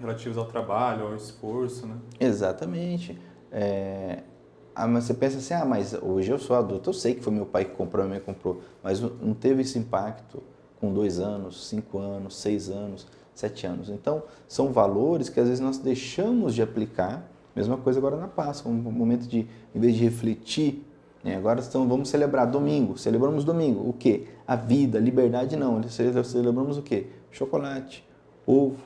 Relativos 0.00 0.38
ao 0.38 0.44
trabalho, 0.44 1.08
ao 1.08 1.16
esforço, 1.16 1.86
né? 1.86 1.96
Exatamente. 2.20 3.18
É, 3.50 4.22
ah, 4.74 4.86
mas 4.86 5.04
você 5.04 5.14
pensa 5.14 5.38
assim, 5.38 5.54
ah, 5.54 5.64
mas 5.64 5.92
hoje 6.00 6.30
eu 6.30 6.38
sou 6.38 6.56
adulto, 6.56 6.90
eu 6.90 6.94
sei 6.94 7.14
que 7.14 7.20
foi 7.20 7.32
meu 7.32 7.44
pai 7.44 7.64
que 7.64 7.72
comprou, 7.72 8.04
minha 8.04 8.16
mãe 8.16 8.24
comprou, 8.24 8.62
mas 8.82 9.00
não 9.00 9.34
teve 9.34 9.62
esse 9.62 9.78
impacto 9.78 10.42
com 10.82 10.92
dois 10.92 11.18
anos, 11.18 11.66
cinco 11.66 11.98
anos, 11.98 12.36
seis 12.36 12.68
anos, 12.68 13.06
sete 13.34 13.66
anos. 13.66 13.88
Então, 13.88 14.22
são 14.46 14.70
valores 14.70 15.30
que 15.30 15.40
às 15.40 15.46
vezes 15.46 15.60
nós 15.60 15.78
deixamos 15.78 16.54
de 16.54 16.60
aplicar. 16.60 17.26
Mesma 17.56 17.78
coisa 17.78 17.98
agora 17.98 18.16
na 18.16 18.28
Páscoa, 18.28 18.70
um 18.70 18.74
momento 18.74 19.26
de, 19.26 19.46
em 19.74 19.80
vez 19.80 19.94
de 19.94 20.02
refletir 20.02 20.84
né? 21.22 21.36
Agora 21.36 21.60
então, 21.60 21.86
vamos 21.86 22.08
celebrar 22.08 22.50
domingo. 22.50 22.98
Celebramos 22.98 23.44
domingo. 23.44 23.88
O 23.88 23.92
quê? 23.92 24.26
A 24.46 24.56
vida, 24.56 24.98
a 24.98 25.00
liberdade 25.00 25.56
não. 25.56 25.80
Celebramos 25.88 26.76
o 26.76 26.82
quê? 26.82 27.06
Chocolate, 27.30 28.04
ovo. 28.46 28.82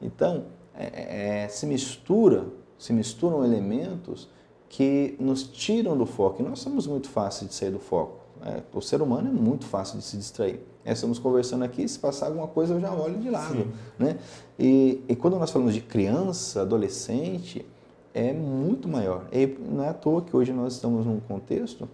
Então, 0.00 0.44
é, 0.74 0.84
é, 0.84 1.44
é, 1.44 1.48
se 1.48 1.66
mistura, 1.66 2.46
se 2.78 2.92
misturam 2.92 3.44
elementos 3.44 4.28
que 4.68 5.16
nos 5.20 5.44
tiram 5.44 5.96
do 5.96 6.06
foco. 6.06 6.42
E 6.42 6.44
nós 6.44 6.60
somos 6.60 6.86
muito 6.86 7.08
fáceis 7.08 7.50
de 7.50 7.54
sair 7.54 7.70
do 7.70 7.78
foco. 7.78 8.25
É, 8.44 8.62
o 8.72 8.80
ser 8.80 9.02
humano 9.02 9.28
é 9.28 9.32
muito 9.32 9.64
fácil 9.66 9.98
de 9.98 10.04
se 10.04 10.16
distrair. 10.16 10.60
É, 10.84 10.92
estamos 10.92 11.18
conversando 11.18 11.64
aqui, 11.64 11.86
se 11.88 11.98
passar 11.98 12.26
alguma 12.26 12.46
coisa 12.46 12.74
eu 12.74 12.80
já 12.80 12.92
olho 12.92 13.18
de 13.18 13.30
lado. 13.30 13.66
Né? 13.98 14.18
E, 14.58 15.02
e 15.08 15.16
quando 15.16 15.38
nós 15.38 15.50
falamos 15.50 15.74
de 15.74 15.80
criança, 15.80 16.62
adolescente, 16.62 17.66
é 18.14 18.32
muito 18.32 18.88
maior. 18.88 19.26
E 19.32 19.46
não 19.46 19.84
é 19.84 19.88
à 19.88 19.94
toa 19.94 20.22
que 20.22 20.34
hoje 20.36 20.52
nós 20.52 20.74
estamos 20.74 21.04
num 21.04 21.20
contexto 21.20 21.88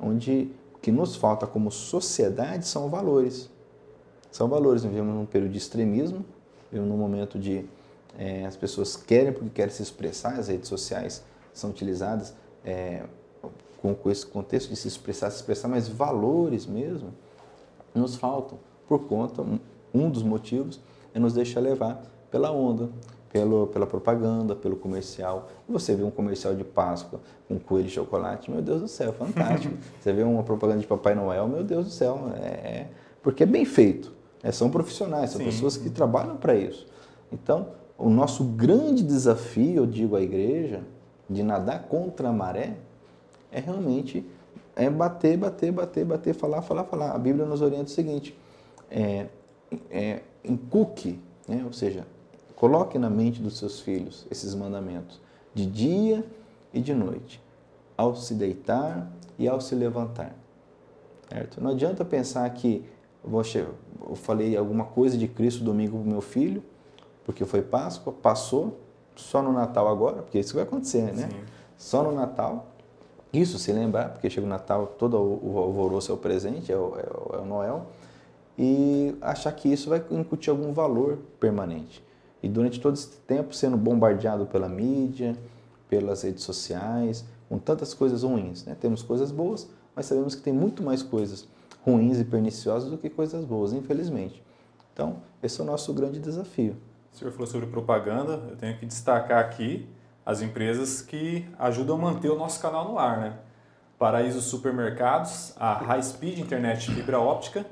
onde 0.00 0.50
o 0.74 0.78
que 0.78 0.92
nos 0.92 1.16
falta 1.16 1.46
como 1.46 1.70
sociedade 1.70 2.66
são 2.66 2.88
valores. 2.88 3.50
São 4.30 4.48
valores. 4.48 4.84
Nós 4.84 4.92
vivemos 4.92 5.14
num 5.14 5.26
período 5.26 5.52
de 5.52 5.58
extremismo, 5.58 6.24
vivemos 6.70 6.90
num 6.90 6.96
momento 6.96 7.38
de 7.38 7.64
é, 8.16 8.46
as 8.46 8.56
pessoas 8.56 8.96
querem 8.96 9.32
porque 9.32 9.50
querem 9.50 9.72
se 9.72 9.82
expressar, 9.82 10.38
as 10.38 10.48
redes 10.48 10.68
sociais 10.68 11.22
são 11.52 11.70
utilizadas 11.70 12.34
é, 12.64 13.04
com, 13.80 13.94
com 13.94 14.10
esse 14.10 14.26
contexto 14.26 14.68
de 14.68 14.76
se 14.76 14.88
expressar, 14.88 15.30
se 15.30 15.36
expressar, 15.36 15.68
mas 15.68 15.88
valores 15.88 16.66
mesmo 16.66 17.12
nos 17.94 18.16
faltam 18.16 18.58
por 18.86 19.00
conta, 19.00 19.42
um, 19.42 19.58
um 19.92 20.10
dos 20.10 20.22
motivos 20.22 20.80
é 21.14 21.18
nos 21.18 21.34
deixar 21.34 21.60
levar 21.60 22.02
pela 22.30 22.50
onda, 22.50 22.88
pelo, 23.30 23.66
pela 23.66 23.86
propaganda, 23.86 24.56
pelo 24.56 24.76
comercial. 24.76 25.48
Você 25.68 25.94
vê 25.94 26.02
um 26.02 26.10
comercial 26.10 26.54
de 26.54 26.64
Páscoa 26.64 27.20
com 27.46 27.58
coelho 27.58 27.86
de 27.86 27.94
chocolate, 27.94 28.50
meu 28.50 28.62
Deus 28.62 28.80
do 28.80 28.88
céu, 28.88 29.12
fantástico. 29.12 29.76
Você 30.00 30.12
vê 30.12 30.22
uma 30.22 30.42
propaganda 30.42 30.80
de 30.80 30.86
Papai 30.86 31.14
Noel, 31.14 31.46
meu 31.46 31.62
Deus 31.62 31.86
do 31.86 31.90
céu, 31.90 32.30
é, 32.40 32.46
é 32.46 32.88
porque 33.22 33.42
é 33.42 33.46
bem 33.46 33.64
feito. 33.64 34.12
É, 34.42 34.52
são 34.52 34.70
profissionais, 34.70 35.30
são 35.30 35.40
Sim. 35.40 35.46
pessoas 35.46 35.76
que 35.76 35.90
trabalham 35.90 36.36
para 36.36 36.54
isso. 36.54 36.86
Então, 37.30 37.68
o 37.98 38.08
nosso 38.08 38.44
grande 38.44 39.02
desafio, 39.02 39.82
eu 39.82 39.86
digo 39.86 40.16
à 40.16 40.22
igreja, 40.22 40.82
de 41.28 41.42
nadar 41.42 41.82
contra 41.88 42.28
a 42.28 42.32
maré, 42.32 42.76
é 43.50 43.60
realmente 43.60 44.24
é 44.76 44.88
bater, 44.88 45.36
bater, 45.36 45.72
bater, 45.72 46.04
bater, 46.04 46.34
falar, 46.34 46.62
falar, 46.62 46.84
falar. 46.84 47.12
A 47.12 47.18
Bíblia 47.18 47.44
nos 47.44 47.62
orienta 47.62 47.86
o 47.86 47.88
seguinte, 47.88 48.36
é, 48.90 49.26
é, 49.90 50.22
encuque, 50.44 51.18
né? 51.48 51.62
ou 51.64 51.72
seja, 51.72 52.06
Coloque 52.58 52.98
na 52.98 53.08
mente 53.08 53.40
dos 53.40 53.56
seus 53.56 53.78
filhos 53.78 54.26
esses 54.28 54.52
mandamentos, 54.52 55.20
de 55.54 55.64
dia 55.64 56.26
e 56.74 56.80
de 56.80 56.92
noite, 56.92 57.40
ao 57.96 58.16
se 58.16 58.34
deitar 58.34 59.08
e 59.38 59.46
ao 59.46 59.60
se 59.60 59.76
levantar. 59.76 60.34
Certo? 61.28 61.62
Não 61.62 61.70
adianta 61.70 62.04
pensar 62.04 62.50
que 62.50 62.84
eu 63.24 64.16
falei 64.16 64.56
alguma 64.56 64.86
coisa 64.86 65.16
de 65.16 65.28
Cristo 65.28 65.62
domingo 65.62 65.98
para 65.98 66.10
meu 66.10 66.20
filho, 66.20 66.64
porque 67.24 67.44
foi 67.44 67.62
Páscoa, 67.62 68.12
passou, 68.12 68.80
só 69.14 69.40
no 69.40 69.52
Natal 69.52 69.86
agora, 69.86 70.22
porque 70.22 70.40
isso 70.40 70.54
vai 70.54 70.64
acontecer, 70.64 71.14
né? 71.14 71.28
Sim. 71.30 71.44
Só 71.76 72.02
no 72.02 72.10
Natal. 72.10 72.66
Isso 73.32 73.58
se 73.58 73.72
lembrar, 73.72 74.10
porque 74.10 74.30
chega 74.30 74.46
o 74.46 74.48
Natal, 74.48 74.86
todo 74.98 75.16
o 75.16 75.58
alvoroço 75.58 76.10
é 76.10 76.14
o 76.14 76.18
presente, 76.18 76.72
é 76.72 76.76
o, 76.76 76.94
é 76.96 77.06
o, 77.10 77.36
é 77.36 77.38
o 77.42 77.44
Noel, 77.44 77.86
e 78.56 79.14
achar 79.20 79.52
que 79.52 79.70
isso 79.70 79.90
vai 79.90 80.02
incutir 80.10 80.50
algum 80.50 80.72
valor 80.72 81.18
permanente. 81.38 82.02
E 82.42 82.48
durante 82.48 82.80
todo 82.80 82.94
esse 82.94 83.08
tempo 83.08 83.54
sendo 83.54 83.76
bombardeado 83.76 84.46
pela 84.46 84.68
mídia, 84.68 85.36
pelas 85.88 86.22
redes 86.22 86.42
sociais, 86.44 87.24
com 87.48 87.58
tantas 87.58 87.94
coisas 87.94 88.22
ruins. 88.22 88.64
Né? 88.64 88.76
Temos 88.78 89.02
coisas 89.02 89.30
boas, 89.30 89.68
mas 89.94 90.06
sabemos 90.06 90.34
que 90.34 90.42
tem 90.42 90.52
muito 90.52 90.82
mais 90.82 91.02
coisas 91.02 91.46
ruins 91.84 92.18
e 92.18 92.24
perniciosas 92.24 92.90
do 92.90 92.98
que 92.98 93.08
coisas 93.08 93.44
boas, 93.44 93.72
infelizmente. 93.72 94.42
Então, 94.92 95.16
esse 95.42 95.60
é 95.60 95.64
o 95.64 95.66
nosso 95.66 95.92
grande 95.92 96.18
desafio. 96.18 96.76
O 97.12 97.16
senhor 97.16 97.30
falou 97.32 97.46
sobre 97.46 97.66
propaganda, 97.68 98.42
eu 98.50 98.56
tenho 98.56 98.76
que 98.78 98.86
destacar 98.86 99.44
aqui 99.44 99.88
as 100.28 100.42
empresas 100.42 101.00
que 101.00 101.48
ajudam 101.58 101.96
a 101.96 101.98
manter 101.98 102.28
o 102.28 102.36
nosso 102.36 102.60
canal 102.60 102.86
no 102.86 102.98
ar, 102.98 103.18
né? 103.18 103.38
Paraíso 103.98 104.42
Supermercados, 104.42 105.54
a 105.58 105.72
High 105.72 106.02
Speed 106.02 106.38
Internet 106.40 106.90
Fibra 106.90 107.18
Óptica 107.18 107.64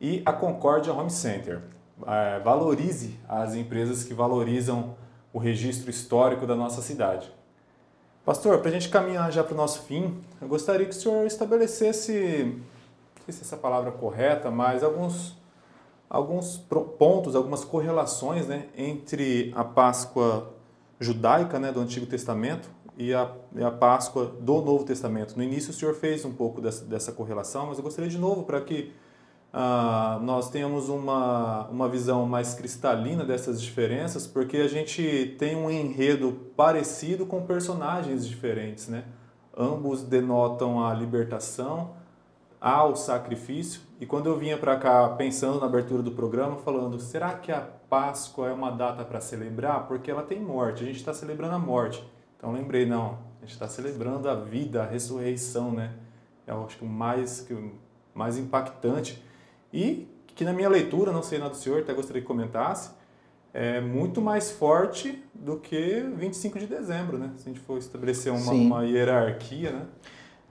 e 0.00 0.22
a 0.24 0.32
Concórdia 0.32 0.92
Home 0.92 1.10
Center. 1.10 1.60
É, 2.06 2.38
valorize 2.38 3.18
as 3.28 3.56
empresas 3.56 4.04
que 4.04 4.14
valorizam 4.14 4.94
o 5.32 5.40
registro 5.40 5.90
histórico 5.90 6.46
da 6.46 6.54
nossa 6.54 6.80
cidade. 6.82 7.32
Pastor, 8.24 8.58
para 8.58 8.68
a 8.68 8.72
gente 8.72 8.90
caminhar 8.90 9.32
já 9.32 9.42
para 9.42 9.54
o 9.54 9.56
nosso 9.56 9.82
fim, 9.82 10.22
eu 10.40 10.46
gostaria 10.46 10.86
que 10.86 10.92
o 10.92 10.94
senhor 10.94 11.26
estabelecesse, 11.26 12.62
não 13.16 13.24
sei 13.24 13.34
se 13.34 13.42
essa 13.42 13.56
palavra 13.56 13.90
é 13.90 13.92
correta, 13.92 14.52
mas 14.52 14.84
alguns, 14.84 15.36
alguns 16.08 16.58
pontos, 16.96 17.34
algumas 17.34 17.64
correlações 17.64 18.46
né, 18.46 18.68
entre 18.76 19.52
a 19.56 19.64
Páscoa 19.64 20.54
judaica 21.00 21.58
né, 21.58 21.72
do 21.72 21.80
Antigo 21.80 22.06
Testamento 22.06 22.68
e 22.96 23.12
a, 23.12 23.30
e 23.54 23.62
a 23.62 23.70
Páscoa 23.70 24.26
do 24.40 24.60
Novo 24.60 24.84
Testamento. 24.84 25.36
No 25.36 25.42
início 25.42 25.70
o 25.70 25.72
senhor 25.74 25.94
fez 25.94 26.24
um 26.24 26.32
pouco 26.32 26.60
dessa, 26.60 26.84
dessa 26.84 27.12
correlação, 27.12 27.66
mas 27.66 27.78
eu 27.78 27.84
gostaria 27.84 28.10
de 28.10 28.18
novo 28.18 28.44
para 28.44 28.60
que 28.60 28.92
uh, 29.52 30.22
nós 30.22 30.50
tenhamos 30.50 30.88
uma, 30.88 31.66
uma 31.68 31.88
visão 31.88 32.26
mais 32.26 32.54
cristalina 32.54 33.24
dessas 33.24 33.60
diferenças, 33.60 34.26
porque 34.26 34.58
a 34.58 34.68
gente 34.68 35.36
tem 35.38 35.56
um 35.56 35.70
enredo 35.70 36.32
parecido 36.56 37.26
com 37.26 37.42
personagens 37.42 38.26
diferentes, 38.26 38.88
né? 38.88 39.04
Ambos 39.56 40.02
denotam 40.02 40.84
a 40.84 40.92
libertação, 40.92 41.94
ao 42.64 42.96
sacrifício. 42.96 43.82
E 44.00 44.06
quando 44.06 44.24
eu 44.24 44.38
vinha 44.38 44.56
para 44.56 44.74
cá 44.78 45.06
pensando 45.10 45.60
na 45.60 45.66
abertura 45.66 46.02
do 46.02 46.12
programa, 46.12 46.56
falando, 46.56 46.98
será 46.98 47.34
que 47.34 47.52
a 47.52 47.60
Páscoa 47.60 48.48
é 48.48 48.52
uma 48.54 48.70
data 48.70 49.04
para 49.04 49.20
celebrar? 49.20 49.86
Porque 49.86 50.10
ela 50.10 50.22
tem 50.22 50.40
morte, 50.40 50.82
a 50.82 50.86
gente 50.86 50.96
está 50.96 51.12
celebrando 51.12 51.54
a 51.54 51.58
morte. 51.58 52.02
Então 52.38 52.50
lembrei, 52.52 52.86
não, 52.86 53.18
a 53.36 53.44
gente 53.44 53.52
está 53.52 53.68
celebrando 53.68 54.30
a 54.30 54.34
vida, 54.34 54.82
a 54.82 54.86
ressurreição, 54.86 55.72
né? 55.72 55.92
Eu 56.46 56.64
acho 56.64 56.78
que 56.78 56.84
o 56.84 56.88
mais, 56.88 57.42
que 57.42 57.52
o 57.52 57.72
mais 58.14 58.38
impactante. 58.38 59.22
E 59.70 60.08
que 60.28 60.42
na 60.42 60.54
minha 60.54 60.70
leitura, 60.70 61.12
não 61.12 61.22
sei 61.22 61.38
nada 61.38 61.50
do 61.50 61.56
senhor, 61.56 61.82
até 61.82 61.92
gostaria 61.92 62.22
que 62.22 62.26
comentasse, 62.26 62.92
é 63.52 63.78
muito 63.78 64.22
mais 64.22 64.50
forte 64.50 65.22
do 65.34 65.58
que 65.58 66.00
25 66.16 66.58
de 66.58 66.66
dezembro, 66.66 67.18
né? 67.18 67.30
Se 67.36 67.46
a 67.46 67.52
gente 67.52 67.60
for 67.60 67.76
estabelecer 67.76 68.32
uma, 68.32 68.52
uma 68.52 68.84
hierarquia, 68.86 69.70
né? 69.70 69.86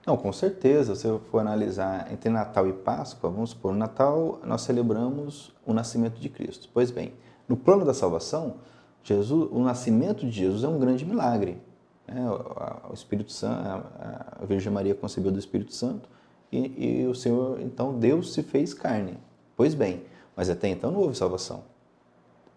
Não, 0.06 0.16
com 0.16 0.32
certeza. 0.32 0.94
Se 0.94 1.06
eu 1.06 1.18
for 1.30 1.38
analisar 1.38 2.12
entre 2.12 2.28
Natal 2.28 2.68
e 2.68 2.72
Páscoa, 2.72 3.30
vamos 3.30 3.50
supor, 3.50 3.72
no 3.72 3.78
Natal 3.78 4.40
nós 4.44 4.62
celebramos 4.62 5.52
o 5.64 5.72
nascimento 5.72 6.20
de 6.20 6.28
Cristo. 6.28 6.68
Pois 6.72 6.90
bem, 6.90 7.14
no 7.48 7.56
plano 7.56 7.84
da 7.84 7.94
salvação, 7.94 8.56
Jesus, 9.02 9.48
o 9.50 9.60
nascimento 9.60 10.26
de 10.26 10.32
Jesus 10.32 10.64
é 10.64 10.68
um 10.68 10.78
grande 10.78 11.04
milagre. 11.04 11.58
Né? 12.06 12.22
O 12.88 12.92
Espírito 12.92 13.32
Santo, 13.32 13.86
a 14.40 14.44
Virgem 14.44 14.72
Maria 14.72 14.94
concebeu 14.94 15.32
do 15.32 15.38
Espírito 15.38 15.74
Santo 15.74 16.08
e, 16.52 17.02
e 17.02 17.06
o 17.06 17.14
Senhor, 17.14 17.60
então 17.60 17.98
Deus 17.98 18.34
se 18.34 18.42
fez 18.42 18.74
carne. 18.74 19.18
Pois 19.56 19.74
bem, 19.74 20.04
mas 20.36 20.50
até 20.50 20.68
então 20.68 20.90
não 20.90 21.00
houve 21.00 21.16
salvação. 21.16 21.64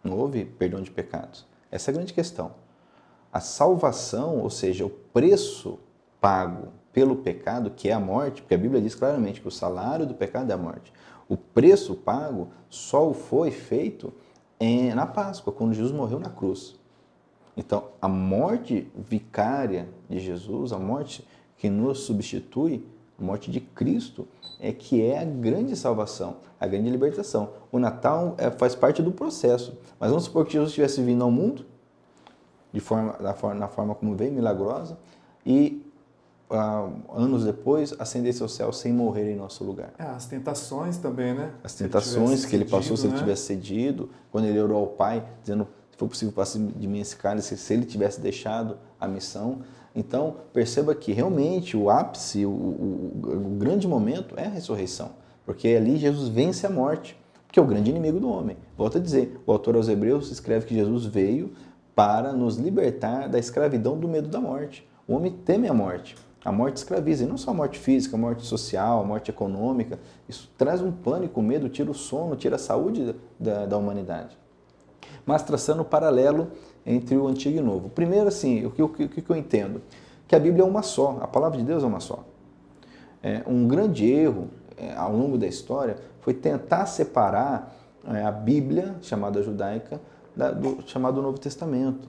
Não 0.03 0.17
houve 0.17 0.45
perdão 0.45 0.81
de 0.81 0.91
pecados. 0.91 1.45
Essa 1.71 1.89
é 1.89 1.93
a 1.93 1.95
grande 1.95 2.13
questão. 2.13 2.51
A 3.31 3.39
salvação, 3.39 4.39
ou 4.39 4.49
seja, 4.49 4.85
o 4.85 4.89
preço 4.89 5.79
pago 6.19 6.69
pelo 6.91 7.17
pecado, 7.17 7.71
que 7.71 7.89
é 7.89 7.93
a 7.93 7.99
morte, 7.99 8.41
porque 8.41 8.55
a 8.55 8.57
Bíblia 8.57 8.81
diz 8.81 8.95
claramente 8.95 9.41
que 9.41 9.47
o 9.47 9.51
salário 9.51 10.05
do 10.05 10.13
pecado 10.13 10.49
é 10.49 10.53
a 10.53 10.57
morte. 10.57 10.91
O 11.29 11.37
preço 11.37 11.93
pago 11.95 12.49
só 12.69 13.13
foi 13.13 13.51
feito 13.51 14.13
na 14.95 15.05
Páscoa, 15.05 15.53
quando 15.53 15.73
Jesus 15.73 15.93
morreu 15.93 16.19
na 16.19 16.29
cruz. 16.29 16.75
Então, 17.55 17.85
a 18.01 18.07
morte 18.07 18.87
vicária 18.95 19.89
de 20.09 20.19
Jesus, 20.19 20.71
a 20.71 20.77
morte 20.77 21.27
que 21.57 21.69
nos 21.69 21.99
substitui, 21.99 22.85
a 23.19 23.23
morte 23.23 23.49
de 23.49 23.59
Cristo, 23.59 24.27
é 24.59 24.71
que 24.71 25.01
é 25.01 25.19
a 25.19 25.25
grande 25.25 25.75
salvação, 25.75 26.37
a 26.59 26.67
grande 26.67 26.89
libertação. 26.89 27.49
O 27.71 27.79
Natal 27.79 28.35
é, 28.37 28.49
faz 28.51 28.75
parte 28.75 29.01
do 29.01 29.11
processo. 29.11 29.77
Mas 29.99 30.09
vamos 30.09 30.25
supor 30.25 30.45
que 30.45 30.53
Jesus 30.53 30.73
tivesse 30.73 31.01
vindo 31.01 31.23
ao 31.23 31.31
mundo, 31.31 31.65
de 32.71 32.79
forma, 32.79 33.13
da 33.13 33.33
forma, 33.33 33.59
na 33.59 33.67
forma 33.67 33.95
como 33.95 34.15
veio, 34.15 34.31
milagrosa, 34.31 34.97
e 35.45 35.83
anos 36.49 37.43
depois 37.43 37.93
ascendesse 37.99 38.41
ao 38.41 38.47
céu 38.47 38.71
sem 38.71 38.93
morrer 38.93 39.31
em 39.31 39.35
nosso 39.35 39.63
lugar. 39.63 39.93
É, 39.99 40.03
as 40.03 40.25
tentações 40.25 40.97
também, 40.97 41.33
né? 41.33 41.51
As 41.63 41.73
tentações 41.73 42.41
ele 42.41 42.49
que 42.49 42.55
ele 42.55 42.65
passou 42.65 42.95
se 42.95 43.05
ele 43.05 43.13
né? 43.13 43.19
tivesse 43.19 43.43
cedido, 43.43 44.09
quando 44.31 44.45
ele 44.45 44.59
orou 44.59 44.79
ao 44.79 44.87
Pai, 44.87 45.25
dizendo 45.41 45.67
se 45.91 45.97
for 45.97 46.07
possível 46.07 46.33
passe 46.33 46.59
de 46.59 46.87
mim 46.87 46.99
esse 46.99 47.15
cálice, 47.15 47.57
se 47.57 47.73
ele 47.73 47.85
tivesse 47.85 48.21
deixado 48.21 48.77
a 48.99 49.07
missão. 49.07 49.59
Então, 49.95 50.35
perceba 50.53 50.93
que 50.93 51.11
realmente 51.11 51.75
o 51.75 51.89
ápice, 51.89 52.45
o, 52.45 52.49
o, 52.49 53.11
o 53.23 53.57
grande 53.57 53.87
momento 53.87 54.35
é 54.37 54.45
a 54.45 54.49
ressurreição, 54.49 55.11
porque 55.43 55.67
ali 55.69 55.97
Jesus 55.97 56.29
vence 56.29 56.65
a 56.67 56.69
morte, 56.69 57.19
que 57.51 57.59
é 57.59 57.63
o 57.63 57.65
grande 57.65 57.89
inimigo 57.89 58.19
do 58.19 58.29
homem. 58.29 58.57
Volto 58.77 58.99
a 58.99 59.01
dizer, 59.01 59.41
o 59.45 59.51
autor 59.51 59.75
aos 59.75 59.89
Hebreus 59.89 60.29
escreve 60.29 60.67
que 60.67 60.75
Jesus 60.75 61.05
veio 61.05 61.51
para 61.95 62.31
nos 62.31 62.57
libertar 62.57 63.27
da 63.27 63.39
escravidão 63.39 63.97
do 63.97 64.07
medo 64.07 64.27
da 64.29 64.39
morte. 64.39 64.87
O 65.07 65.15
homem 65.15 65.31
teme 65.31 65.67
a 65.67 65.73
morte. 65.73 66.15
A 66.47 66.51
morte 66.53 66.77
escraviza, 66.77 67.25
e 67.25 67.27
não 67.27 67.35
só 67.35 67.51
a 67.51 67.53
morte 67.53 67.77
física, 67.77 68.15
a 68.15 68.17
morte 68.17 68.45
social, 68.45 69.01
a 69.01 69.03
morte 69.03 69.29
econômica. 69.29 69.99
Isso 70.29 70.49
traz 70.57 70.81
um 70.81 70.93
pânico, 70.93 71.41
medo, 71.41 71.67
tira 71.67 71.91
o 71.91 71.93
sono, 71.93 72.37
tira 72.37 72.55
a 72.55 72.57
saúde 72.57 73.13
da, 73.37 73.65
da 73.65 73.77
humanidade. 73.77 74.37
Mas 75.25 75.43
traçando 75.43 75.79
o 75.79 75.85
um 75.85 75.89
paralelo 75.89 76.49
entre 76.85 77.17
o 77.17 77.27
Antigo 77.27 77.57
e 77.57 77.59
o 77.59 77.65
Novo. 77.65 77.89
Primeiro, 77.89 78.29
assim, 78.29 78.65
o 78.65 78.71
que, 78.71 78.81
o 78.81 78.87
que 78.87 79.29
eu 79.29 79.35
entendo? 79.35 79.81
Que 80.25 80.37
a 80.37 80.39
Bíblia 80.39 80.63
é 80.63 80.65
uma 80.65 80.81
só, 80.81 81.17
a 81.19 81.27
palavra 81.27 81.57
de 81.57 81.65
Deus 81.65 81.83
é 81.83 81.85
uma 81.85 81.99
só. 81.99 82.23
É, 83.21 83.43
um 83.45 83.67
grande 83.67 84.09
erro 84.09 84.47
é, 84.77 84.95
ao 84.95 85.11
longo 85.11 85.37
da 85.37 85.47
história 85.47 85.97
foi 86.21 86.33
tentar 86.33 86.85
separar 86.85 87.75
é, 88.07 88.23
a 88.23 88.31
Bíblia, 88.31 88.95
chamada 89.01 89.43
judaica, 89.43 89.99
da, 90.33 90.51
do 90.51 90.81
chamado 90.87 91.21
Novo 91.21 91.39
Testamento. 91.39 92.07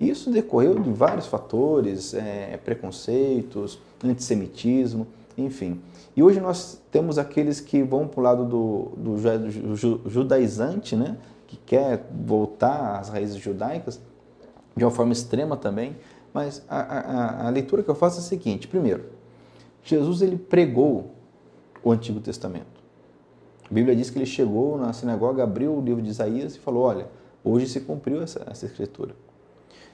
Isso 0.00 0.30
decorreu 0.30 0.78
de 0.78 0.90
vários 0.90 1.26
fatores, 1.26 2.14
é, 2.14 2.58
preconceitos, 2.64 3.78
antissemitismo, 4.02 5.06
enfim. 5.36 5.80
E 6.16 6.22
hoje 6.22 6.40
nós 6.40 6.80
temos 6.90 7.18
aqueles 7.18 7.60
que 7.60 7.82
vão 7.82 8.06
para 8.06 8.20
o 8.20 8.22
lado 8.22 8.44
do, 8.44 8.92
do 8.96 10.08
judaizante, 10.08 10.94
né? 10.96 11.16
que 11.46 11.56
quer 11.56 12.06
voltar 12.24 12.98
às 12.98 13.08
raízes 13.08 13.36
judaicas, 13.36 14.00
de 14.76 14.84
uma 14.84 14.90
forma 14.90 15.12
extrema 15.12 15.56
também. 15.56 15.96
Mas 16.32 16.64
a, 16.68 16.80
a, 16.80 17.46
a 17.46 17.50
leitura 17.50 17.82
que 17.82 17.88
eu 17.88 17.94
faço 17.94 18.18
é 18.18 18.20
a 18.20 18.24
seguinte: 18.24 18.66
primeiro, 18.66 19.04
Jesus 19.82 20.22
ele 20.22 20.36
pregou 20.36 21.12
o 21.82 21.92
Antigo 21.92 22.20
Testamento. 22.20 22.82
A 23.70 23.72
Bíblia 23.72 23.94
diz 23.94 24.10
que 24.10 24.18
ele 24.18 24.26
chegou 24.26 24.76
na 24.76 24.92
sinagoga, 24.92 25.42
abriu 25.42 25.76
o 25.76 25.80
livro 25.80 26.02
de 26.02 26.10
Isaías 26.10 26.56
e 26.56 26.58
falou: 26.58 26.84
Olha, 26.84 27.06
hoje 27.42 27.68
se 27.68 27.80
cumpriu 27.80 28.22
essa, 28.22 28.44
essa 28.50 28.66
escritura. 28.66 29.14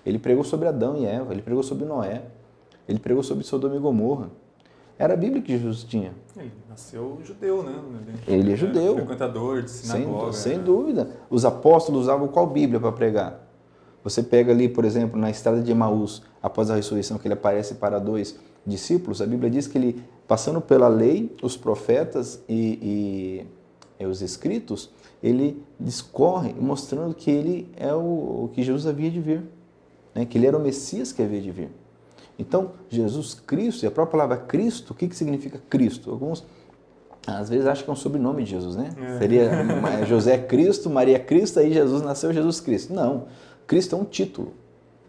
Ele 0.05 0.19
pregou 0.19 0.45
sobre 0.45 0.69
Adão 0.69 0.97
e 0.97 1.05
Eva, 1.05 1.33
ele 1.33 1.43
pregou 1.43 1.63
sobre 1.63 1.85
Noé, 1.85 2.23
ele 2.89 2.99
pregou 2.99 3.23
sobre 3.23 3.45
Sodoma 3.45 3.77
e 3.77 3.79
Gomorra. 3.79 4.31
Era 4.99 5.15
a 5.15 5.17
Bíblia 5.17 5.41
que 5.41 5.57
Jesus 5.57 5.85
tinha. 5.85 6.13
Ele 6.37 6.53
nasceu 6.69 7.19
judeu, 7.25 7.63
né? 7.63 7.75
Ele 8.29 8.53
é 8.53 8.57
judeu. 8.57 8.97
Frequentador 8.97 9.63
de 9.63 9.71
sinagoga. 9.71 10.33
Sem, 10.33 10.53
sem 10.53 10.59
né? 10.59 10.65
dúvida. 10.65 11.11
Os 11.31 11.45
apóstolos 11.47 12.03
usavam 12.03 12.29
qual 12.29 12.47
Bíblia 12.47 12.79
para 12.79 12.93
pregar? 12.93 13.47
Você 14.05 14.23
pega 14.23 14.53
ali, 14.53 14.69
por 14.69 14.85
exemplo, 14.85 15.19
na 15.19 15.31
estrada 15.31 15.63
de 15.63 15.71
Emaús, 15.71 16.23
após 16.43 16.71
a 16.71 16.75
ressurreição, 16.75 17.19
que 17.19 17.27
ele 17.27 17.35
aparece 17.35 17.77
para 17.77 17.99
dois 17.99 18.39
discípulos, 18.67 19.23
a 19.23 19.27
Bíblia 19.27 19.51
diz 19.51 19.67
que 19.67 19.79
ele, 19.79 20.03
passando 20.29 20.61
pela 20.61 20.89
lei, 20.89 21.35
os 21.43 21.57
profetas 21.57 22.43
e, 22.49 23.47
e, 23.99 24.03
e 24.03 24.07
os 24.07 24.21
escritos, 24.21 24.91
ele 25.23 25.63
discorre 25.79 26.55
mostrando 26.59 27.15
que 27.15 27.31
ele 27.31 27.71
é 27.77 27.93
o, 27.95 28.45
o 28.45 28.51
que 28.53 28.63
Jesus 28.63 28.87
havia 28.87 29.11
de 29.11 29.21
vir 29.21 29.43
né, 30.15 30.25
que 30.25 30.39
ele 30.39 30.47
era 30.47 30.57
o 30.57 30.61
Messias 30.61 31.13
que 31.13 31.23
havia 31.23 31.41
de 31.41 31.51
vir. 31.51 31.71
Então, 32.39 32.73
Jesus 32.89 33.35
Cristo, 33.35 33.85
e 33.85 33.87
a 33.87 33.91
própria 33.91 34.13
palavra 34.13 34.37
Cristo, 34.39 34.93
o 34.93 34.95
que, 34.95 35.09
que 35.09 35.17
significa 35.17 35.61
Cristo? 35.69 36.11
Alguns 36.11 36.45
às 37.27 37.51
vezes 37.51 37.67
acham 37.67 37.85
que 37.85 37.91
é 37.91 37.93
um 37.93 37.97
sobrenome 37.97 38.43
de 38.45 38.51
Jesus, 38.51 38.77
né? 38.77 38.91
É. 38.97 39.19
Seria 39.19 39.51
José 40.07 40.39
Cristo, 40.39 40.89
Maria 40.89 41.19
Cristo, 41.19 41.61
aí 41.61 41.73
Jesus 41.73 42.03
nasceu 42.03 42.33
Jesus 42.33 42.61
Cristo. 42.61 42.95
Não, 42.95 43.27
Cristo 43.67 43.95
é 43.95 43.99
um 43.99 44.05
título. 44.05 44.55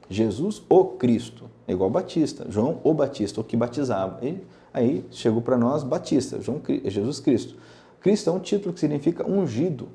Jesus 0.09 0.61
o 0.69 0.83
Cristo, 0.83 1.49
é 1.65 1.71
igual 1.71 1.89
Batista, 1.89 2.45
João 2.49 2.81
o 2.83 2.93
Batista, 2.93 3.39
o 3.39 3.43
que 3.43 3.55
batizava. 3.55 4.19
E 4.21 4.43
aí 4.73 5.05
chegou 5.09 5.41
para 5.41 5.57
nós 5.57 5.83
Batista, 5.83 6.41
João, 6.41 6.61
Jesus 6.83 7.21
Cristo. 7.21 7.55
Cristo 8.01 8.29
é 8.29 8.33
um 8.33 8.39
título 8.39 8.73
que 8.73 8.79
significa 8.81 9.25
ungido, 9.25 9.87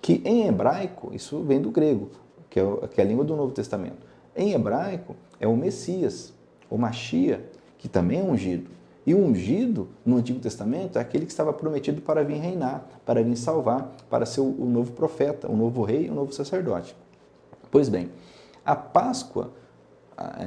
que 0.00 0.22
em 0.24 0.46
hebraico, 0.46 1.10
isso 1.12 1.42
vem 1.42 1.60
do 1.60 1.70
grego, 1.70 2.10
que 2.48 2.60
é, 2.60 2.64
que 2.92 3.00
é 3.00 3.04
a 3.04 3.06
língua 3.06 3.24
do 3.24 3.34
Novo 3.34 3.52
Testamento. 3.52 4.09
Em 4.40 4.54
hebraico, 4.54 5.14
é 5.38 5.46
o 5.46 5.54
Messias, 5.54 6.32
o 6.70 6.78
Machia, 6.78 7.44
que 7.76 7.90
também 7.90 8.20
é 8.20 8.22
ungido. 8.22 8.70
E 9.06 9.14
o 9.14 9.18
ungido, 9.18 9.88
no 10.04 10.16
Antigo 10.16 10.40
Testamento, 10.40 10.96
é 10.96 11.02
aquele 11.02 11.26
que 11.26 11.30
estava 11.30 11.52
prometido 11.52 12.00
para 12.00 12.24
vir 12.24 12.38
reinar, 12.38 12.86
para 13.04 13.22
vir 13.22 13.36
salvar, 13.36 13.94
para 14.08 14.24
ser 14.24 14.40
o 14.40 14.64
novo 14.64 14.92
profeta, 14.92 15.46
o 15.46 15.54
novo 15.54 15.82
rei, 15.82 16.08
o 16.08 16.14
novo 16.14 16.32
sacerdote. 16.32 16.96
Pois 17.70 17.90
bem, 17.90 18.08
a 18.64 18.74
Páscoa 18.74 19.52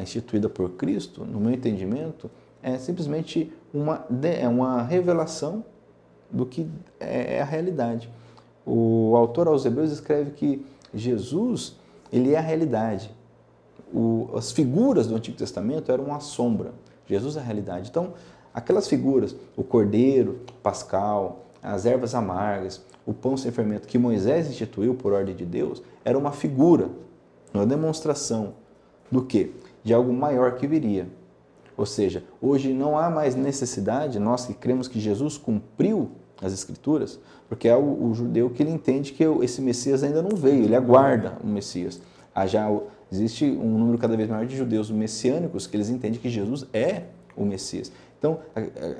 instituída 0.01 0.49
por 0.49 0.71
Cristo, 0.71 1.23
no 1.23 1.39
meu 1.39 1.51
entendimento, 1.51 2.31
é 2.63 2.79
simplesmente 2.79 3.53
uma, 3.71 4.07
é 4.23 4.47
uma 4.47 4.81
revelação 4.81 5.63
do 6.31 6.47
que 6.47 6.67
é, 6.99 7.35
é 7.35 7.41
a 7.41 7.45
realidade. 7.45 8.09
O 8.65 9.15
autor 9.15 9.47
aos 9.47 9.65
Hebreus 9.65 9.91
escreve 9.91 10.31
que 10.31 10.65
Jesus 10.91 11.75
ele 12.11 12.33
é 12.33 12.37
a 12.39 12.41
realidade. 12.41 13.13
O, 13.93 14.29
as 14.35 14.51
figuras 14.51 15.07
do 15.07 15.15
Antigo 15.15 15.37
Testamento 15.37 15.91
eram 15.91 16.05
uma 16.05 16.19
sombra. 16.19 16.73
Jesus 17.05 17.37
é 17.37 17.39
a 17.39 17.43
realidade. 17.43 17.89
Então, 17.89 18.13
aquelas 18.53 18.87
figuras, 18.87 19.35
o 19.55 19.63
cordeiro 19.63 20.39
pascal, 20.61 21.45
as 21.61 21.85
ervas 21.85 22.15
amargas, 22.15 22.81
o 23.05 23.13
pão 23.13 23.37
sem 23.37 23.51
fermento 23.51 23.87
que 23.87 23.97
Moisés 23.97 24.49
instituiu 24.49 24.95
por 24.95 25.13
ordem 25.13 25.35
de 25.35 25.45
Deus, 25.45 25.81
era 26.03 26.17
uma 26.17 26.31
figura, 26.31 26.89
uma 27.53 27.65
demonstração 27.65 28.53
do 29.11 29.23
que? 29.23 29.53
De 29.83 29.93
algo 29.93 30.11
maior 30.13 30.55
que 30.55 30.65
viria. 30.65 31.07
Ou 31.75 31.85
seja, 31.85 32.23
hoje 32.41 32.73
não 32.73 32.97
há 32.97 33.09
mais 33.09 33.35
necessidade, 33.35 34.19
nós 34.19 34.45
que 34.45 34.53
cremos 34.53 34.87
que 34.87 34.99
Jesus 34.99 35.37
cumpriu 35.37 36.11
as 36.41 36.53
Escrituras, 36.53 37.19
porque 37.47 37.67
é 37.67 37.75
o, 37.75 38.05
o 38.05 38.13
judeu 38.13 38.49
que 38.49 38.61
ele 38.61 38.71
entende 38.71 39.13
que 39.13 39.23
esse 39.41 39.61
Messias 39.61 40.03
ainda 40.03 40.21
não 40.21 40.35
veio, 40.35 40.63
ele 40.63 40.75
aguarda 40.75 41.37
o 41.43 41.47
Messias. 41.47 42.01
Há 42.33 42.45
já 42.45 42.69
existe 43.13 43.45
um 43.45 43.77
número 43.77 43.97
cada 43.97 44.17
vez 44.17 44.29
maior 44.29 44.45
de 44.45 44.55
judeus 44.55 44.89
messiânicos 44.89 45.67
que 45.67 45.77
eles 45.77 45.89
entendem 45.89 46.19
que 46.19 46.29
Jesus 46.29 46.65
é 46.73 47.03
o 47.35 47.45
Messias. 47.45 47.91
Então, 48.17 48.39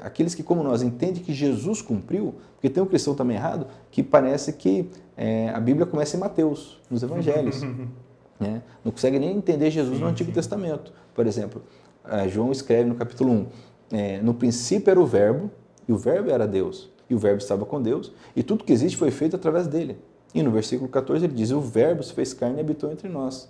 aqueles 0.02 0.36
que, 0.36 0.44
como 0.44 0.64
nós, 0.64 0.82
entendem 0.82 1.24
que 1.24 1.34
Jesus 1.34 1.82
cumpriu, 1.82 2.36
porque 2.56 2.70
tem 2.70 2.84
um 2.84 2.86
cristão 2.86 3.16
também 3.16 3.38
errado, 3.38 3.68
que 3.90 4.04
parece 4.04 4.54
que 4.54 4.90
é, 5.16 5.50
a 5.50 5.60
Bíblia 5.60 5.86
começa 5.86 6.18
em 6.18 6.20
Mateus, 6.20 6.82
nos 6.90 7.04
Evangelhos. 7.04 7.62
né? 8.40 8.62
Não 8.84 8.92
consegue 8.92 9.18
nem 9.18 9.36
entender 9.36 9.72
Jesus 9.72 10.00
no 10.00 10.08
Antigo 10.08 10.32
Testamento. 10.32 10.92
Por 11.16 11.26
exemplo, 11.26 11.62
João 12.30 12.52
escreve 12.52 12.90
no 12.90 12.96
capítulo 12.96 13.32
1, 13.32 13.48
é, 13.94 14.22
no 14.22 14.34
princípio 14.34 14.92
era 14.92 15.00
o 15.00 15.06
verbo, 15.06 15.50
e 15.88 15.94
o 15.94 15.98
verbo 15.98 16.30
era 16.30 16.46
Deus, 16.46 16.92
e 17.10 17.16
o 17.16 17.18
verbo 17.18 17.38
estava 17.38 17.66
com 17.66 17.82
Deus, 17.82 18.12
e 18.36 18.44
tudo 18.44 18.64
que 18.64 18.74
existe 18.74 18.98
foi 18.98 19.12
feito 19.12 19.36
através 19.36 19.68
dele. 19.68 19.98
E 20.34 20.42
no 20.44 20.52
versículo 20.52 20.90
14 20.90 21.26
ele 21.26 21.34
diz, 21.34 21.52
o 21.52 21.62
verbo 21.62 22.04
se 22.04 22.12
fez 22.12 22.34
carne 22.34 22.58
e 22.58 22.60
habitou 22.60 22.92
entre 22.92 23.08
nós, 23.08 23.50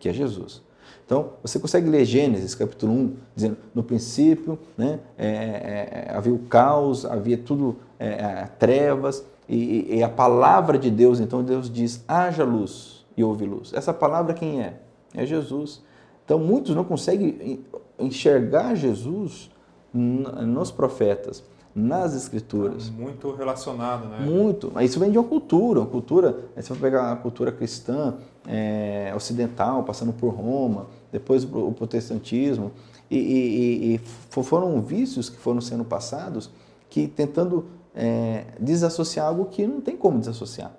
que 0.00 0.08
é 0.08 0.12
Jesus. 0.12 0.62
Então, 1.04 1.32
você 1.42 1.58
consegue 1.58 1.90
ler 1.90 2.04
Gênesis, 2.04 2.54
capítulo 2.54 2.92
1, 2.92 3.16
dizendo, 3.34 3.56
no 3.74 3.82
princípio 3.82 4.58
né, 4.78 5.00
é, 5.18 5.26
é, 5.26 6.06
é, 6.08 6.12
havia 6.16 6.32
o 6.32 6.38
caos, 6.38 7.04
havia 7.04 7.36
tudo, 7.36 7.76
é, 7.98 8.08
é, 8.08 8.48
trevas, 8.58 9.24
e, 9.48 9.96
e, 9.96 10.02
a 10.04 10.08
palavra 10.08 10.78
de 10.78 10.88
Deus, 10.88 11.18
então 11.18 11.42
Deus 11.42 11.68
diz, 11.68 12.04
haja 12.06 12.44
luz 12.44 13.04
e 13.16 13.24
houve 13.24 13.44
luz. 13.44 13.72
Essa 13.74 13.92
palavra 13.92 14.32
quem 14.32 14.62
é? 14.62 14.80
É 15.12 15.26
Jesus. 15.26 15.82
Então, 16.24 16.38
muitos 16.38 16.76
não 16.76 16.84
conseguem 16.84 17.64
enxergar 17.98 18.76
Jesus 18.76 19.50
nos 19.92 20.70
profetas, 20.70 21.42
nas 21.74 22.14
escrituras. 22.14 22.90
Muito 22.90 23.30
relacionado, 23.32 24.08
né? 24.08 24.20
Muito. 24.20 24.72
Isso 24.80 24.98
vem 24.98 25.10
de 25.10 25.18
uma 25.18 25.26
cultura, 25.26 25.80
uma 25.80 25.86
cultura, 25.86 26.36
se 26.56 26.68
você 26.68 26.80
pegar 26.80 27.12
a 27.12 27.16
cultura 27.16 27.52
cristã, 27.52 28.14
é, 28.46 29.12
ocidental, 29.14 29.82
passando 29.84 30.12
por 30.12 30.30
Roma, 30.30 30.86
depois 31.12 31.44
o 31.44 31.72
protestantismo, 31.72 32.72
e, 33.10 33.16
e, 33.16 33.94
e, 33.94 33.98
foram 34.42 34.80
vícios 34.80 35.28
que 35.28 35.36
foram 35.36 35.60
sendo 35.60 35.84
passados 35.84 36.48
que 36.88 37.08
tentando 37.08 37.66
é, 37.94 38.44
desassociar 38.58 39.26
algo 39.26 39.46
que 39.46 39.66
não 39.66 39.80
tem 39.80 39.96
como 39.96 40.18
desassociar. 40.18 40.72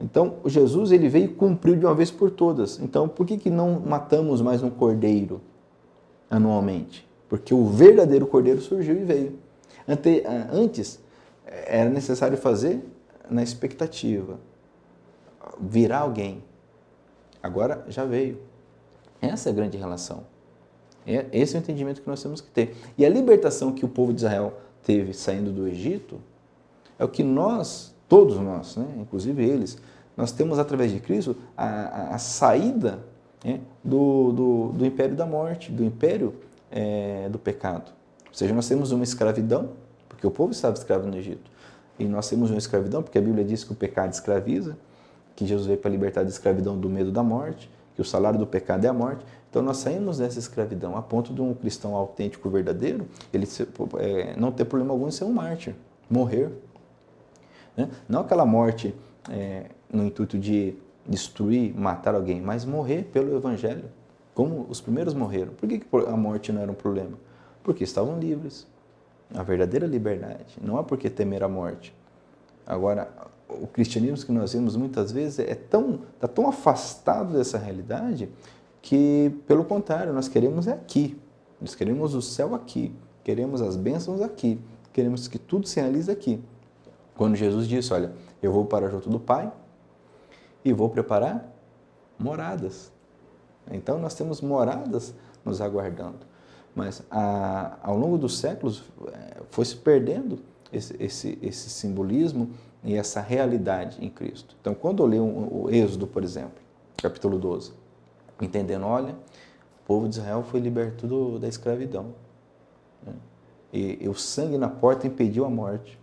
Então, 0.00 0.34
Jesus 0.44 0.92
ele 0.92 1.08
veio 1.08 1.26
e 1.26 1.28
cumpriu 1.28 1.76
de 1.76 1.86
uma 1.86 1.94
vez 1.94 2.10
por 2.10 2.30
todas. 2.30 2.78
Então, 2.80 3.08
por 3.08 3.26
que, 3.26 3.38
que 3.38 3.50
não 3.50 3.80
matamos 3.80 4.42
mais 4.42 4.62
um 4.62 4.70
cordeiro 4.70 5.40
anualmente? 6.28 7.08
Porque 7.28 7.54
o 7.54 7.64
verdadeiro 7.66 8.26
cordeiro 8.26 8.60
surgiu 8.60 8.96
e 8.96 9.04
veio. 9.04 9.43
Ante, 9.86 10.22
antes, 10.52 11.00
era 11.46 11.90
necessário 11.90 12.36
fazer 12.36 12.82
na 13.28 13.42
expectativa, 13.42 14.38
virar 15.60 16.00
alguém. 16.00 16.42
Agora 17.42 17.84
já 17.88 18.04
veio. 18.04 18.40
Essa 19.20 19.48
é 19.48 19.52
a 19.52 19.54
grande 19.54 19.76
relação. 19.76 20.24
É, 21.06 21.26
esse 21.32 21.54
é 21.54 21.58
o 21.58 21.60
entendimento 21.60 22.00
que 22.00 22.08
nós 22.08 22.22
temos 22.22 22.40
que 22.40 22.50
ter. 22.50 22.76
E 22.96 23.04
a 23.04 23.08
libertação 23.08 23.72
que 23.72 23.84
o 23.84 23.88
povo 23.88 24.12
de 24.12 24.20
Israel 24.20 24.54
teve 24.82 25.12
saindo 25.12 25.52
do 25.52 25.66
Egito 25.66 26.20
é 26.98 27.04
o 27.04 27.08
que 27.08 27.22
nós, 27.22 27.94
todos 28.08 28.38
nós, 28.38 28.76
né, 28.76 28.86
inclusive 28.98 29.44
eles, 29.44 29.78
nós 30.16 30.32
temos 30.32 30.58
através 30.58 30.92
de 30.92 31.00
Cristo 31.00 31.36
a, 31.56 31.66
a, 31.66 32.14
a 32.14 32.18
saída 32.18 33.04
né, 33.44 33.60
do, 33.82 34.32
do, 34.32 34.68
do, 34.72 34.86
império 34.86 35.16
da 35.16 35.26
morte, 35.26 35.70
do 35.72 35.84
império 35.84 36.34
é, 36.70 37.28
do 37.28 37.38
pecado. 37.38 37.92
Ou 38.34 38.38
seja, 38.38 38.52
nós 38.52 38.66
temos 38.66 38.90
uma 38.90 39.04
escravidão, 39.04 39.70
porque 40.08 40.26
o 40.26 40.30
povo 40.30 40.50
estava 40.50 40.74
escravo 40.76 41.06
no 41.06 41.16
Egito, 41.16 41.48
e 41.96 42.04
nós 42.04 42.28
temos 42.28 42.50
uma 42.50 42.58
escravidão, 42.58 43.00
porque 43.00 43.16
a 43.16 43.20
Bíblia 43.20 43.44
diz 43.44 43.62
que 43.62 43.70
o 43.70 43.76
pecado 43.76 44.12
escraviza, 44.12 44.76
que 45.36 45.46
Jesus 45.46 45.68
veio 45.68 45.78
para 45.78 45.88
libertar 45.88 46.24
da 46.24 46.28
escravidão 46.30 46.76
do 46.76 46.90
medo 46.90 47.12
da 47.12 47.22
morte, 47.22 47.70
que 47.94 48.00
o 48.00 48.04
salário 48.04 48.36
do 48.36 48.44
pecado 48.44 48.84
é 48.84 48.88
a 48.88 48.92
morte. 48.92 49.24
Então 49.48 49.62
nós 49.62 49.76
saímos 49.76 50.18
dessa 50.18 50.40
escravidão 50.40 50.96
a 50.96 51.02
ponto 51.02 51.32
de 51.32 51.40
um 51.40 51.54
cristão 51.54 51.94
autêntico, 51.94 52.50
verdadeiro, 52.50 53.06
ele 53.32 53.46
é, 54.00 54.34
não 54.36 54.50
ter 54.50 54.64
problema 54.64 54.92
algum 54.92 55.06
em 55.06 55.12
ser 55.12 55.22
um 55.22 55.32
mártir, 55.32 55.76
morrer. 56.10 56.50
Né? 57.76 57.88
Não 58.08 58.22
aquela 58.22 58.44
morte 58.44 58.92
é, 59.30 59.66
no 59.92 60.04
intuito 60.04 60.36
de 60.36 60.74
destruir, 61.06 61.72
matar 61.72 62.16
alguém, 62.16 62.40
mas 62.40 62.64
morrer 62.64 63.04
pelo 63.12 63.36
Evangelho, 63.36 63.84
como 64.34 64.66
os 64.68 64.80
primeiros 64.80 65.14
morreram. 65.14 65.52
Por 65.52 65.68
que 65.68 65.80
a 66.08 66.16
morte 66.16 66.50
não 66.50 66.62
era 66.62 66.72
um 66.72 66.74
problema? 66.74 67.16
Porque 67.64 67.82
estavam 67.82 68.20
livres. 68.20 68.64
A 69.34 69.42
verdadeira 69.42 69.86
liberdade. 69.86 70.56
Não 70.62 70.78
é 70.78 70.82
porque 70.84 71.10
temer 71.10 71.42
a 71.42 71.48
morte. 71.48 71.92
Agora, 72.64 73.12
o 73.48 73.66
cristianismo 73.66 74.24
que 74.24 74.32
nós 74.32 74.52
vemos 74.52 74.76
muitas 74.76 75.10
vezes 75.10 75.40
é 75.40 75.54
tão, 75.56 76.00
está 76.14 76.28
tão 76.28 76.48
afastado 76.48 77.32
dessa 77.32 77.58
realidade 77.58 78.28
que, 78.80 79.34
pelo 79.46 79.64
contrário, 79.64 80.12
nós 80.12 80.28
queremos 80.28 80.68
é 80.68 80.72
aqui. 80.72 81.18
Nós 81.60 81.74
queremos 81.74 82.14
o 82.14 82.22
céu 82.22 82.54
aqui. 82.54 82.94
Queremos 83.24 83.60
as 83.60 83.76
bênçãos 83.76 84.20
aqui. 84.20 84.60
Queremos 84.92 85.26
que 85.26 85.38
tudo 85.38 85.66
se 85.66 85.80
realize 85.80 86.10
aqui. 86.10 86.40
Quando 87.16 87.34
Jesus 87.34 87.66
disse, 87.66 87.92
olha, 87.92 88.12
eu 88.42 88.52
vou 88.52 88.66
para 88.66 88.88
junto 88.90 89.08
do 89.08 89.18
Pai 89.18 89.50
e 90.64 90.72
vou 90.72 90.88
preparar 90.90 91.50
moradas. 92.18 92.92
Então 93.70 93.98
nós 93.98 94.14
temos 94.14 94.40
moradas 94.40 95.14
nos 95.44 95.60
aguardando. 95.60 96.33
Mas 96.74 97.02
a, 97.10 97.78
ao 97.82 97.96
longo 97.96 98.18
dos 98.18 98.38
séculos 98.38 98.82
é, 99.12 99.42
foi 99.50 99.64
se 99.64 99.76
perdendo 99.76 100.38
esse, 100.72 100.96
esse, 100.98 101.38
esse 101.40 101.70
simbolismo 101.70 102.50
e 102.82 102.94
essa 102.94 103.20
realidade 103.20 104.04
em 104.04 104.10
Cristo. 104.10 104.56
Então, 104.60 104.74
quando 104.74 105.02
eu 105.02 105.06
leio 105.06 105.24
o 105.24 105.70
Êxodo, 105.70 106.06
por 106.06 106.22
exemplo, 106.22 106.62
capítulo 106.96 107.38
12, 107.38 107.72
entendendo, 108.40 108.84
olha, 108.84 109.12
o 109.12 109.86
povo 109.86 110.08
de 110.08 110.18
Israel 110.18 110.42
foi 110.42 110.60
liberto 110.60 111.06
do, 111.06 111.38
da 111.38 111.48
escravidão. 111.48 112.06
Né? 113.06 113.12
E, 113.72 113.98
e, 114.02 114.08
o 114.08 114.14
sangue 114.14 114.58
na 114.58 114.68
porta 114.68 115.06
impediu 115.06 115.44
a 115.44 115.50
morte. 115.50 115.98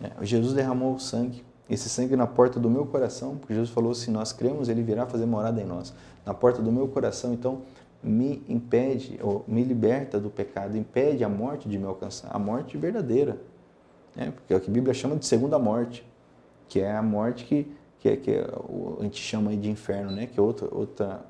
Né? 0.00 0.10
Jesus 0.22 0.52
derramou 0.52 0.94
o 0.94 1.00
sangue, 1.00 1.44
esse 1.68 1.88
sangue 1.88 2.16
na 2.16 2.26
porta 2.26 2.58
do 2.60 2.70
meu 2.70 2.86
coração, 2.86 3.36
porque 3.36 3.54
Jesus 3.54 3.70
falou: 3.70 3.94
se 3.94 4.10
nós 4.10 4.32
cremos, 4.32 4.68
ele 4.68 4.82
virá 4.82 5.06
fazer 5.06 5.26
morada 5.26 5.60
em 5.60 5.64
nós. 5.64 5.92
Na 6.24 6.34
porta 6.34 6.62
do 6.62 6.70
meu 6.70 6.88
coração, 6.88 7.32
então, 7.32 7.62
me 8.02 8.42
impede, 8.48 9.18
ou 9.22 9.44
me 9.48 9.64
liberta 9.64 10.20
do 10.20 10.30
pecado, 10.30 10.76
impede 10.76 11.24
a 11.24 11.28
morte 11.28 11.68
de 11.68 11.78
me 11.78 11.84
alcançar, 11.84 12.30
a 12.32 12.38
morte 12.38 12.76
verdadeira 12.76 13.38
né? 14.18 14.32
porque 14.32 14.52
é 14.52 14.56
o 14.56 14.60
que 14.60 14.68
a 14.68 14.72
Bíblia 14.72 14.92
chama 14.92 15.14
de 15.14 15.24
segunda 15.24 15.58
morte, 15.58 16.04
que 16.68 16.80
é 16.80 16.90
a 16.90 17.02
morte 17.02 17.44
que, 17.44 17.72
que, 18.00 18.08
é, 18.08 18.16
que 18.16 18.30
é, 18.32 18.44
a 18.98 19.02
gente 19.04 19.22
chama 19.22 19.56
de 19.56 19.70
inferno, 19.70 20.10
né? 20.10 20.26
que 20.26 20.38
é 20.38 20.42
outra, 20.42 20.68
outra 20.74 21.20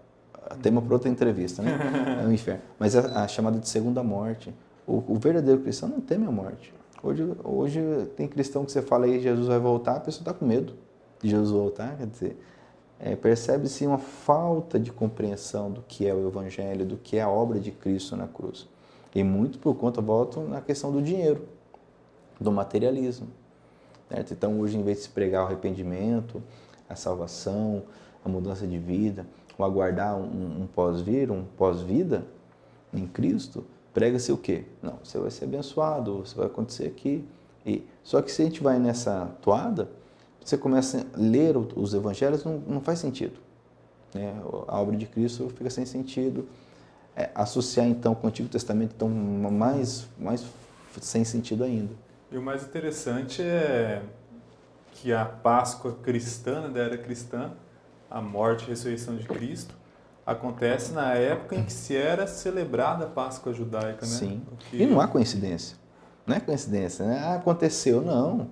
tema 0.62 0.80
para 0.80 0.94
outra 0.94 1.10
entrevista, 1.10 1.62
né? 1.62 1.78
é 2.22 2.26
o 2.26 2.32
inferno. 2.32 2.62
Mas 2.78 2.94
é 2.94 3.00
a 3.00 3.28
chamada 3.28 3.58
de 3.58 3.68
segunda 3.68 4.02
morte. 4.02 4.52
O, 4.86 5.04
o, 5.06 5.18
verdadeiro 5.18 5.60
cristão 5.60 5.88
não 5.88 6.00
teme 6.00 6.26
a 6.26 6.30
morte. 6.30 6.72
Hoje, 7.02 7.30
hoje 7.44 7.80
tem 8.16 8.26
cristão 8.26 8.64
que 8.64 8.72
você 8.72 8.80
fala 8.80 9.04
aí 9.04 9.20
Jesus 9.20 9.46
vai 9.46 9.58
voltar, 9.58 9.96
a 9.96 10.00
pessoa 10.00 10.22
está 10.22 10.32
com 10.32 10.46
medo 10.46 10.72
de 11.22 11.28
Jesus 11.28 11.50
voltar, 11.50 11.96
quer 11.96 12.06
dizer, 12.06 12.38
é, 13.00 13.14
percebe-se 13.14 13.86
uma 13.86 13.98
falta 13.98 14.78
de 14.78 14.90
compreensão 14.90 15.70
do 15.70 15.82
que 15.82 16.06
é 16.06 16.12
o 16.12 16.26
Evangelho, 16.26 16.84
do 16.84 16.96
que 16.96 17.16
é 17.16 17.22
a 17.22 17.28
obra 17.28 17.60
de 17.60 17.70
Cristo 17.70 18.16
na 18.16 18.26
cruz. 18.26 18.66
E 19.14 19.22
muito 19.22 19.58
por 19.58 19.74
conta, 19.74 20.00
volto 20.00 20.40
na 20.40 20.60
questão 20.60 20.90
do 20.90 21.00
dinheiro 21.00 21.46
do 22.40 22.50
materialismo. 22.50 23.28
Certo? 24.08 24.32
Então, 24.32 24.60
hoje, 24.60 24.76
em 24.76 24.82
vez 24.82 24.98
de 24.98 25.02
se 25.04 25.08
pregar 25.10 25.44
o 25.44 25.46
arrependimento, 25.46 26.42
a 26.88 26.96
salvação, 26.96 27.82
a 28.24 28.28
mudança 28.28 28.66
de 28.66 28.78
vida, 28.78 29.26
ou 29.56 29.64
aguardar 29.64 30.16
um, 30.16 30.66
pós-vir, 30.74 31.30
um 31.30 31.44
pós-vida 31.56 32.24
em 32.92 33.06
Cristo, 33.06 33.64
prega-se 33.92 34.32
o 34.32 34.36
quê? 34.36 34.64
Não, 34.82 34.98
você 35.02 35.18
vai 35.18 35.30
ser 35.30 35.44
abençoado, 35.44 36.18
você 36.18 36.36
vai 36.36 36.46
acontecer 36.46 36.86
aqui. 36.86 37.24
E, 37.66 37.84
só 38.02 38.22
que 38.22 38.30
se 38.30 38.42
a 38.42 38.44
gente 38.44 38.62
vai 38.62 38.78
nessa 38.78 39.26
toada, 39.42 39.90
você 40.48 40.56
começa 40.56 41.06
a 41.12 41.18
ler 41.18 41.56
os 41.56 41.92
evangelhos, 41.92 42.42
não, 42.42 42.58
não 42.66 42.80
faz 42.80 42.98
sentido. 42.98 43.38
Né? 44.14 44.34
A 44.66 44.80
obra 44.80 44.96
de 44.96 45.04
Cristo 45.04 45.50
fica 45.50 45.68
sem 45.68 45.84
sentido. 45.84 46.48
É, 47.14 47.30
associar 47.34 47.86
então 47.86 48.14
com 48.14 48.26
o 48.26 48.30
Antigo 48.30 48.48
Testamento, 48.48 48.92
então 48.96 49.08
mais, 49.10 50.06
mais 50.18 50.46
sem 51.02 51.22
sentido 51.22 51.64
ainda. 51.64 51.92
E 52.30 52.38
o 52.38 52.42
mais 52.42 52.62
interessante 52.62 53.42
é 53.42 54.02
que 54.92 55.12
a 55.12 55.24
Páscoa 55.24 55.98
cristã, 56.02 56.62
né, 56.62 56.68
da 56.68 56.80
era 56.80 56.96
cristã, 56.96 57.50
a 58.10 58.22
morte 58.22 58.64
e 58.64 58.68
ressurreição 58.68 59.16
de 59.16 59.26
Cristo, 59.26 59.74
acontece 60.24 60.92
na 60.92 61.12
época 61.12 61.56
em 61.56 61.64
que 61.64 61.72
se 61.72 61.94
era 61.94 62.26
celebrada 62.26 63.04
a 63.04 63.08
Páscoa 63.08 63.52
judaica, 63.52 64.06
né? 64.06 64.12
Sim. 64.12 64.42
Que... 64.58 64.82
E 64.82 64.86
não 64.86 64.98
há 65.00 65.08
coincidência. 65.08 65.76
Não 66.26 66.36
é 66.36 66.40
coincidência, 66.40 67.04
né? 67.04 67.18
Ah, 67.18 67.34
aconteceu. 67.34 68.00
Não. 68.00 68.48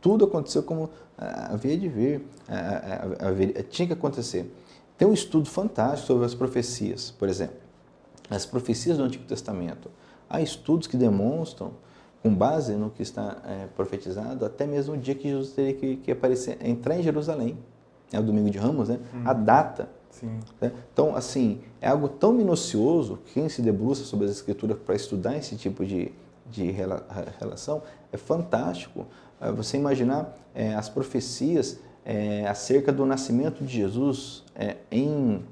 Tudo 0.00 0.24
aconteceu 0.24 0.62
como 0.62 0.90
havia 1.20 1.76
de 1.76 1.88
vir. 1.88 2.22
Ah, 2.48 3.08
ah, 3.20 3.62
tinha 3.68 3.86
que 3.86 3.92
acontecer. 3.92 4.52
Tem 4.96 5.06
um 5.06 5.12
estudo 5.12 5.48
fantástico 5.48 6.06
sobre 6.06 6.26
as 6.26 6.34
profecias, 6.34 7.10
por 7.10 7.28
exemplo. 7.28 7.56
As 8.28 8.46
profecias 8.46 8.98
do 8.98 9.04
Antigo 9.04 9.24
Testamento. 9.24 9.90
Há 10.28 10.40
estudos 10.40 10.86
que 10.86 10.96
demonstram, 10.96 11.72
com 12.22 12.34
base 12.34 12.74
no 12.74 12.90
que 12.90 13.02
está 13.02 13.38
é, 13.46 13.66
profetizado, 13.74 14.44
até 14.44 14.66
mesmo 14.66 14.94
o 14.94 14.96
dia 14.96 15.14
que 15.14 15.28
Jesus 15.28 15.52
teria 15.52 15.74
que, 15.74 15.96
que 15.96 16.12
aparecer, 16.12 16.58
entrar 16.62 16.96
em 16.98 17.02
Jerusalém. 17.02 17.58
É 18.12 18.20
o 18.20 18.22
domingo 18.22 18.50
de 18.50 18.58
Ramos, 18.58 18.88
né? 18.88 19.00
Uhum. 19.14 19.22
A 19.24 19.32
data 19.32 19.88
né? 20.60 20.72
Então, 20.92 21.14
assim, 21.14 21.60
é 21.80 21.88
algo 21.88 22.08
tão 22.08 22.32
minucioso, 22.32 23.18
quem 23.32 23.48
se 23.48 23.62
debruça 23.62 24.04
sobre 24.04 24.26
as 24.26 24.32
escrituras 24.32 24.76
para 24.78 24.94
estudar 24.94 25.36
esse 25.36 25.56
tipo 25.56 25.84
de, 25.84 26.12
de 26.50 26.70
relação, 27.38 27.82
é 28.12 28.16
fantástico. 28.16 29.06
É, 29.40 29.50
você 29.50 29.76
imaginar 29.76 30.36
é, 30.54 30.74
as 30.74 30.88
profecias 30.88 31.80
é, 32.04 32.46
acerca 32.46 32.92
do 32.92 33.06
nascimento 33.06 33.64
de 33.64 33.72
Jesus 33.72 34.44
é, 34.54 34.76
em, 34.90 35.42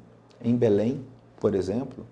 em 0.42 0.56
Belém, 0.56 1.04
por 1.40 1.54
exemplo, 1.54 2.06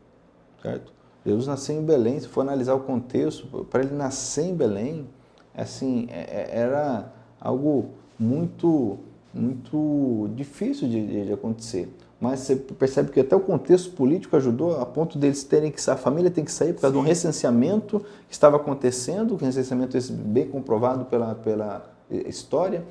certo? 0.62 0.92
Jesus 1.24 1.46
nasceu 1.46 1.76
em 1.76 1.84
Belém, 1.84 2.20
se 2.20 2.28
for 2.28 2.42
analisar 2.42 2.74
o 2.74 2.80
contexto, 2.80 3.64
para 3.64 3.82
ele 3.82 3.94
nascer 3.94 4.44
em 4.44 4.54
Belém, 4.54 5.08
assim, 5.54 6.06
é, 6.10 6.50
era 6.52 7.12
algo 7.40 7.90
muito, 8.18 8.98
muito 9.34 10.30
difícil 10.34 10.88
de, 10.88 11.24
de 11.24 11.32
acontecer 11.32 11.88
mas 12.26 12.40
você 12.40 12.56
percebe 12.56 13.10
que 13.10 13.20
até 13.20 13.34
o 13.34 13.40
contexto 13.40 13.90
político 13.92 14.36
ajudou 14.36 14.80
a 14.80 14.84
ponto 14.86 15.18
deles 15.18 15.44
terem 15.44 15.70
que 15.70 15.90
a 15.90 15.96
família 15.96 16.30
tem 16.30 16.44
que 16.44 16.52
sair 16.52 16.72
por 16.72 16.80
causa 16.82 16.94
Sim. 16.94 17.00
de 17.00 17.04
um 17.04 17.08
recenseamento 17.08 18.00
que 18.28 18.34
estava 18.34 18.56
acontecendo, 18.56 19.34
um 19.34 19.36
recenseamento 19.36 19.96
bem 20.12 20.48
comprovado 20.48 21.04
pela, 21.04 21.34
pela 21.34 21.90
história 22.10 22.84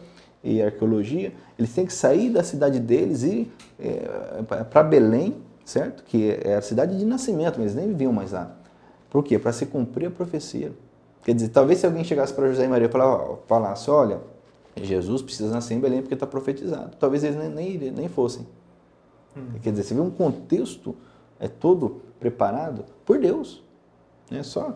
e 0.43 0.61
arqueologia. 0.61 1.33
Eles 1.57 1.73
têm 1.73 1.85
que 1.85 1.93
sair 1.93 2.29
da 2.29 2.43
cidade 2.43 2.79
deles 2.79 3.23
e 3.23 3.51
é, 3.79 4.43
para 4.69 4.83
Belém, 4.83 5.35
certo? 5.65 6.03
Que 6.03 6.37
é 6.43 6.55
a 6.55 6.61
cidade 6.61 6.97
de 6.97 7.05
nascimento, 7.05 7.59
mas 7.59 7.71
eles 7.71 7.75
nem 7.75 7.87
viviam 7.87 8.13
mais 8.13 8.31
lá. 8.31 8.55
Por 9.09 9.23
quê? 9.23 9.39
Para 9.39 9.51
se 9.51 9.65
cumprir 9.65 10.07
a 10.07 10.11
profecia. 10.11 10.71
Quer 11.23 11.33
dizer, 11.33 11.49
talvez 11.49 11.79
se 11.79 11.85
alguém 11.85 12.03
chegasse 12.03 12.33
para 12.33 12.47
José 12.47 12.65
e 12.65 12.67
Maria 12.67 12.87
e 12.87 13.47
falasse, 13.47 13.89
olha, 13.89 14.19
Jesus 14.75 15.21
precisa 15.21 15.49
nascer 15.49 15.73
em 15.73 15.79
Belém 15.79 16.01
porque 16.01 16.13
está 16.13 16.27
profetizado. 16.27 16.95
Talvez 16.99 17.23
eles 17.23 17.37
nem, 17.37 17.49
nem, 17.49 17.91
nem 17.91 18.09
fossem. 18.09 18.45
Hum. 19.35 19.59
Quer 19.61 19.71
dizer, 19.71 19.83
você 19.83 19.93
vê 19.93 20.01
um 20.01 20.11
contexto 20.11 20.95
é 21.39 21.47
todo 21.47 22.01
preparado 22.19 22.85
por 23.05 23.19
Deus. 23.19 23.63
É 24.31 24.41
só 24.41 24.75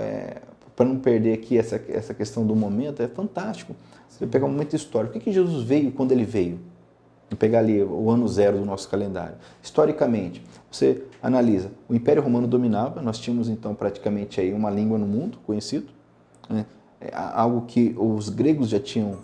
é, 0.00 0.40
para 0.74 0.86
não 0.86 0.98
perder 0.98 1.34
aqui 1.34 1.58
essa, 1.58 1.82
essa 1.88 2.14
questão 2.14 2.46
do 2.46 2.56
momento, 2.56 3.02
é 3.02 3.08
fantástico. 3.08 3.74
Você 4.08 4.26
pegar 4.26 4.46
um 4.46 4.50
momento 4.50 4.74
histórico. 4.74 5.12
Por 5.12 5.18
que, 5.18 5.24
que 5.26 5.32
Jesus 5.32 5.62
veio 5.64 5.92
quando 5.92 6.12
ele 6.12 6.24
veio? 6.24 6.58
Vou 7.30 7.38
pegar 7.38 7.60
ali 7.60 7.82
o 7.82 8.10
ano 8.10 8.28
zero 8.28 8.58
do 8.58 8.64
nosso 8.64 8.88
calendário. 8.88 9.36
Historicamente, 9.62 10.42
você 10.70 11.02
analisa, 11.22 11.70
o 11.88 11.94
Império 11.94 12.22
Romano 12.22 12.46
dominava, 12.46 13.00
nós 13.00 13.18
tínhamos 13.18 13.48
então 13.48 13.74
praticamente 13.74 14.40
aí 14.40 14.52
uma 14.52 14.70
língua 14.70 14.98
no 14.98 15.06
mundo 15.06 15.38
conhecido, 15.46 15.86
né? 16.48 16.66
é 17.00 17.10
algo 17.14 17.62
que 17.62 17.94
os 17.98 18.28
gregos 18.28 18.68
já 18.68 18.78
tinham, 18.78 19.18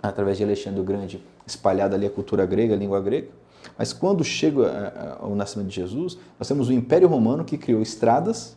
através 0.00 0.38
de 0.38 0.44
Alexandre 0.44 0.80
o 0.80 0.84
Grande, 0.84 1.22
espalhado 1.46 1.94
ali 1.94 2.06
a 2.06 2.10
cultura 2.10 2.46
grega, 2.46 2.74
a 2.74 2.76
língua 2.76 3.00
grega. 3.00 3.28
Mas 3.76 3.92
quando 3.92 4.24
chega 4.24 4.66
eh, 4.66 4.92
eh, 4.96 5.24
o 5.24 5.34
nascimento 5.34 5.68
de 5.68 5.74
Jesus, 5.74 6.18
nós 6.38 6.46
temos 6.46 6.68
o 6.68 6.72
Império 6.72 7.08
Romano 7.08 7.44
que 7.44 7.58
criou 7.58 7.82
estradas, 7.82 8.56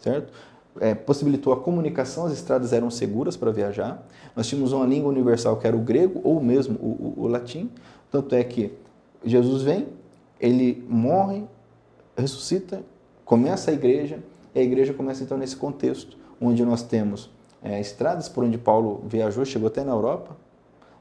certo? 0.00 0.32
É, 0.78 0.94
possibilitou 0.94 1.52
a 1.52 1.56
comunicação, 1.56 2.26
as 2.26 2.32
estradas 2.32 2.72
eram 2.72 2.90
seguras 2.90 3.36
para 3.36 3.50
viajar. 3.50 4.06
Nós 4.34 4.46
tínhamos 4.46 4.72
uma 4.72 4.84
língua 4.84 5.10
universal 5.10 5.56
que 5.56 5.66
era 5.66 5.74
o 5.76 5.80
grego 5.80 6.20
ou 6.22 6.40
mesmo 6.40 6.76
o, 6.78 7.14
o, 7.20 7.24
o 7.24 7.26
latim. 7.26 7.70
Tanto 8.10 8.34
é 8.34 8.44
que 8.44 8.72
Jesus 9.24 9.62
vem, 9.62 9.88
ele 10.38 10.84
morre, 10.88 11.44
ressuscita, 12.16 12.82
começa 13.24 13.70
a 13.70 13.74
igreja, 13.74 14.22
e 14.54 14.60
a 14.60 14.62
igreja 14.62 14.94
começa 14.94 15.22
então 15.22 15.36
nesse 15.36 15.56
contexto, 15.56 16.16
onde 16.40 16.64
nós 16.64 16.82
temos 16.82 17.30
é, 17.62 17.80
estradas 17.80 18.28
por 18.28 18.44
onde 18.44 18.56
Paulo 18.56 19.02
viajou, 19.06 19.44
chegou 19.44 19.66
até 19.66 19.82
na 19.82 19.92
Europa. 19.92 20.36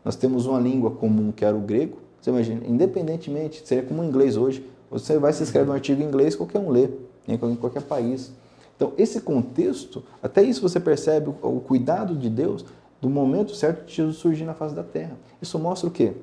Nós 0.04 0.16
temos 0.16 0.46
uma 0.46 0.60
língua 0.60 0.92
comum 0.92 1.32
que 1.32 1.46
era 1.46 1.56
o 1.56 1.62
grego, 1.62 1.98
você 2.26 2.32
imagina, 2.32 2.66
independentemente, 2.66 3.62
seria 3.64 3.84
como 3.84 4.02
o 4.02 4.06
inglês 4.06 4.36
hoje, 4.36 4.68
você 4.90 5.20
vai 5.20 5.32
se 5.32 5.44
escrever 5.44 5.70
um 5.70 5.74
artigo 5.74 6.02
em 6.02 6.06
inglês, 6.06 6.36
qualquer 6.36 6.58
um 6.58 6.72
lê, 6.72 6.90
em 7.28 7.38
qualquer 7.38 7.84
país. 7.84 8.32
Então, 8.76 8.94
esse 8.98 9.22
contexto, 9.22 10.02
até 10.24 10.42
isso 10.42 10.60
você 10.60 10.80
percebe 10.80 11.30
o, 11.30 11.58
o 11.58 11.62
cuidado 11.62 12.16
de 12.16 12.28
Deus 12.28 12.66
do 13.00 13.12
momento 13.12 13.54
certo 13.54 13.86
de 13.86 13.94
Jesus 13.94 14.18
surgir 14.18 14.44
na 14.44 14.56
face 14.56 14.74
da 14.74 14.82
terra. 14.82 15.16
Isso 15.40 15.60
mostra 15.60 15.88
o 15.88 15.92
quê? 15.92 16.14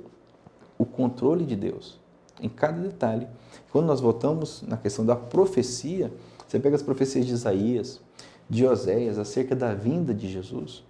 O 0.77 0.85
controle 0.85 1.45
de 1.45 1.55
Deus 1.55 2.01
em 2.41 2.49
cada 2.49 2.81
detalhe. 2.81 3.29
Quando 3.71 3.87
nós 3.87 4.01
voltamos 4.01 4.65
na 4.67 4.77
questão 4.77 5.07
da 5.07 5.15
profecia, 5.15 6.13
você 6.49 6.59
pega 6.59 6.75
as 6.75 6.83
profecias 6.83 7.27
de 7.27 7.33
Isaías, 7.33 8.01
de 8.51 8.67
Oséias, 8.67 9.19
acerca 9.19 9.55
da 9.55 9.73
vinda 9.73 10.13
de 10.13 10.29
Jesus. 10.29 10.83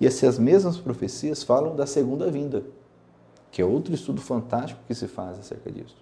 E 0.00 0.06
essas 0.06 0.38
mesmas 0.38 0.76
profecias 0.76 1.42
falam 1.42 1.74
da 1.74 1.86
segunda 1.86 2.30
vinda 2.30 2.62
que 3.54 3.62
é 3.62 3.64
outro 3.64 3.94
estudo 3.94 4.20
fantástico 4.20 4.80
que 4.84 4.92
se 4.96 5.06
faz 5.06 5.38
acerca 5.38 5.70
disso. 5.70 5.94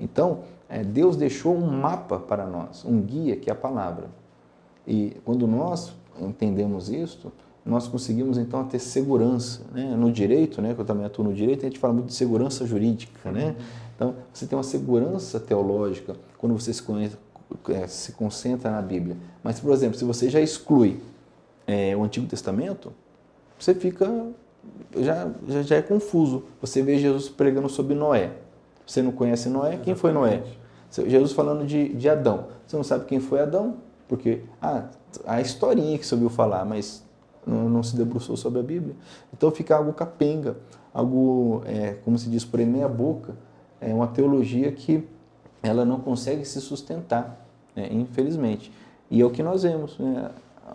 Então, 0.00 0.40
é, 0.68 0.82
Deus 0.82 1.16
deixou 1.16 1.56
um 1.56 1.70
mapa 1.70 2.18
para 2.18 2.48
nós, 2.48 2.84
um 2.84 3.00
guia 3.00 3.36
que 3.36 3.48
é 3.48 3.52
a 3.52 3.56
palavra. 3.56 4.10
E 4.84 5.16
quando 5.24 5.46
nós 5.46 5.92
entendemos 6.20 6.88
isso, 6.90 7.32
nós 7.64 7.86
conseguimos 7.86 8.38
então 8.38 8.64
ter 8.64 8.80
segurança. 8.80 9.62
Né? 9.70 9.94
No 9.94 10.10
direito, 10.10 10.60
né, 10.60 10.74
que 10.74 10.80
eu 10.80 10.84
também 10.84 11.06
atuo 11.06 11.24
no 11.24 11.32
direito, 11.32 11.64
a 11.64 11.68
gente 11.68 11.78
fala 11.78 11.94
muito 11.94 12.06
de 12.06 12.14
segurança 12.14 12.66
jurídica. 12.66 13.30
Né? 13.30 13.54
Então, 13.94 14.16
você 14.32 14.44
tem 14.44 14.58
uma 14.58 14.64
segurança 14.64 15.38
teológica 15.38 16.16
quando 16.38 16.58
você 16.58 16.72
se, 16.72 16.82
conhece, 16.82 17.16
é, 17.68 17.86
se 17.86 18.10
concentra 18.12 18.68
na 18.68 18.82
Bíblia. 18.82 19.16
Mas, 19.44 19.60
por 19.60 19.72
exemplo, 19.72 19.96
se 19.96 20.04
você 20.04 20.28
já 20.28 20.40
exclui 20.40 21.00
é, 21.68 21.96
o 21.96 22.02
Antigo 22.02 22.26
Testamento, 22.26 22.92
você 23.56 23.76
fica 23.76 24.10
já, 24.96 25.30
já, 25.46 25.62
já, 25.62 25.76
é 25.76 25.82
confuso. 25.82 26.44
Você 26.60 26.82
vê 26.82 26.98
Jesus 26.98 27.28
pregando 27.28 27.68
sobre 27.68 27.94
Noé. 27.94 28.32
Você 28.86 29.02
não 29.02 29.12
conhece 29.12 29.48
Noé? 29.48 29.68
Exatamente. 29.68 29.84
Quem 29.84 29.94
foi 29.94 30.12
Noé? 30.12 30.42
Jesus 30.90 31.32
falando 31.32 31.66
de, 31.66 31.90
de 31.90 32.08
Adão. 32.08 32.46
Você 32.66 32.76
não 32.76 32.84
sabe 32.84 33.04
quem 33.04 33.20
foi 33.20 33.40
Adão? 33.40 33.76
Porque, 34.08 34.42
ah, 34.60 34.84
a 35.26 35.40
historinha 35.40 35.98
que 35.98 36.06
você 36.06 36.14
ouviu 36.14 36.30
falar, 36.30 36.64
mas 36.64 37.04
não, 37.46 37.68
não 37.68 37.82
se 37.82 37.96
debruçou 37.96 38.36
sobre 38.36 38.60
a 38.60 38.62
Bíblia. 38.62 38.94
Então 39.32 39.50
fica 39.50 39.76
algo 39.76 39.92
capenga, 39.92 40.56
algo, 40.92 41.62
é, 41.66 41.96
como 42.04 42.18
se 42.18 42.28
diz 42.30 42.44
por 42.44 42.60
aí, 42.60 42.66
meia 42.66 42.88
boca. 42.88 43.34
É 43.80 43.92
uma 43.92 44.08
teologia 44.08 44.72
que 44.72 45.06
ela 45.62 45.84
não 45.84 46.00
consegue 46.00 46.44
se 46.44 46.60
sustentar, 46.60 47.46
né, 47.74 47.88
infelizmente. 47.90 48.72
E 49.10 49.20
é 49.20 49.24
o 49.24 49.30
que 49.30 49.42
nós 49.42 49.62
vemos, 49.62 49.98
né, 49.98 50.30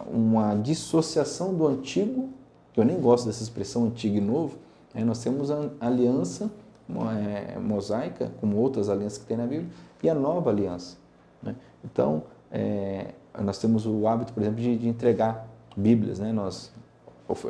uma 0.07 0.55
dissociação 0.55 1.53
do 1.53 1.67
antigo 1.67 2.29
que 2.73 2.79
eu 2.79 2.85
nem 2.85 2.99
gosto 2.99 3.27
dessa 3.27 3.43
expressão 3.43 3.85
antigo 3.85 4.17
e 4.17 4.21
novo, 4.21 4.57
é, 4.93 5.03
nós 5.03 5.23
temos 5.23 5.51
a 5.51 5.69
aliança 5.79 6.51
é, 6.89 7.57
mosaica, 7.59 8.31
como 8.41 8.57
outras 8.57 8.89
alianças 8.89 9.19
que 9.19 9.25
tem 9.25 9.37
na 9.37 9.45
Bíblia, 9.45 9.69
e 10.01 10.09
a 10.09 10.15
nova 10.15 10.49
aliança. 10.49 10.97
Né? 11.41 11.55
Então, 11.83 12.23
é, 12.51 13.13
nós 13.39 13.57
temos 13.57 13.85
o 13.85 14.07
hábito, 14.07 14.33
por 14.33 14.41
exemplo, 14.41 14.61
de, 14.61 14.77
de 14.77 14.87
entregar 14.87 15.47
Bíblias, 15.75 16.19
né? 16.19 16.31
nós 16.31 16.71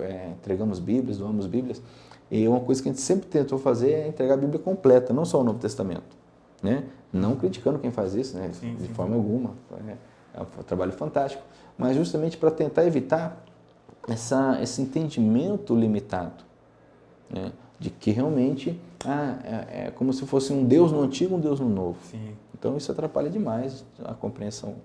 é, 0.02 0.30
entregamos 0.30 0.80
Bíblias, 0.80 1.18
doamos 1.18 1.48
Bíblias, 1.48 1.82
e 2.30 2.48
uma 2.48 2.60
coisa 2.60 2.82
que 2.82 2.90
a 2.90 2.92
gente 2.92 3.02
sempre 3.02 3.28
tentou 3.28 3.60
fazer 3.60 3.92
é 3.92 4.08
entregar 4.08 4.36
a 4.36 4.38
Bíblia 4.38 4.60
completa, 4.60 5.14
não 5.14 5.26
só 5.26 5.42
o 5.42 5.44
Novo 5.44 5.60
Testamento. 5.60 6.18
Né? 6.62 6.84
Não 7.12 7.36
criticando 7.36 7.78
quem 7.78 7.92
faz 7.92 8.16
isso, 8.16 8.38
né? 8.38 8.50
Sim, 8.54 8.76
de 8.76 8.88
sim. 8.88 8.94
forma 8.94 9.16
alguma, 9.16 9.52
é, 9.88 9.98
é 10.34 10.42
um 10.42 10.64
trabalho 10.64 10.94
fantástico, 10.94 11.44
mas 11.78 11.96
justamente 11.96 12.38
para 12.38 12.50
tentar 12.50 12.86
evitar 12.86 13.44
essa, 14.08 14.60
esse 14.62 14.82
entendimento 14.82 15.76
limitado, 15.76 16.44
né? 17.30 17.52
de 17.80 17.90
que 17.90 18.12
realmente 18.12 18.80
ah, 19.06 19.38
é, 19.44 19.88
é, 19.88 19.92
como 19.92 20.14
se 20.14 20.26
fosse 20.26 20.54
um 20.54 20.64
Deus 20.66 20.92
no 20.92 21.02
antigo, 21.02 21.36
um 21.36 21.40
Deus 21.40 21.60
no 21.60 21.70
novo. 21.70 21.98
Sim. 22.04 22.36
Então 22.54 22.78
isso 22.78 22.92
atrapalha 22.92 23.30
demais 23.30 23.86
a 24.04 24.14
compreensão 24.14 24.76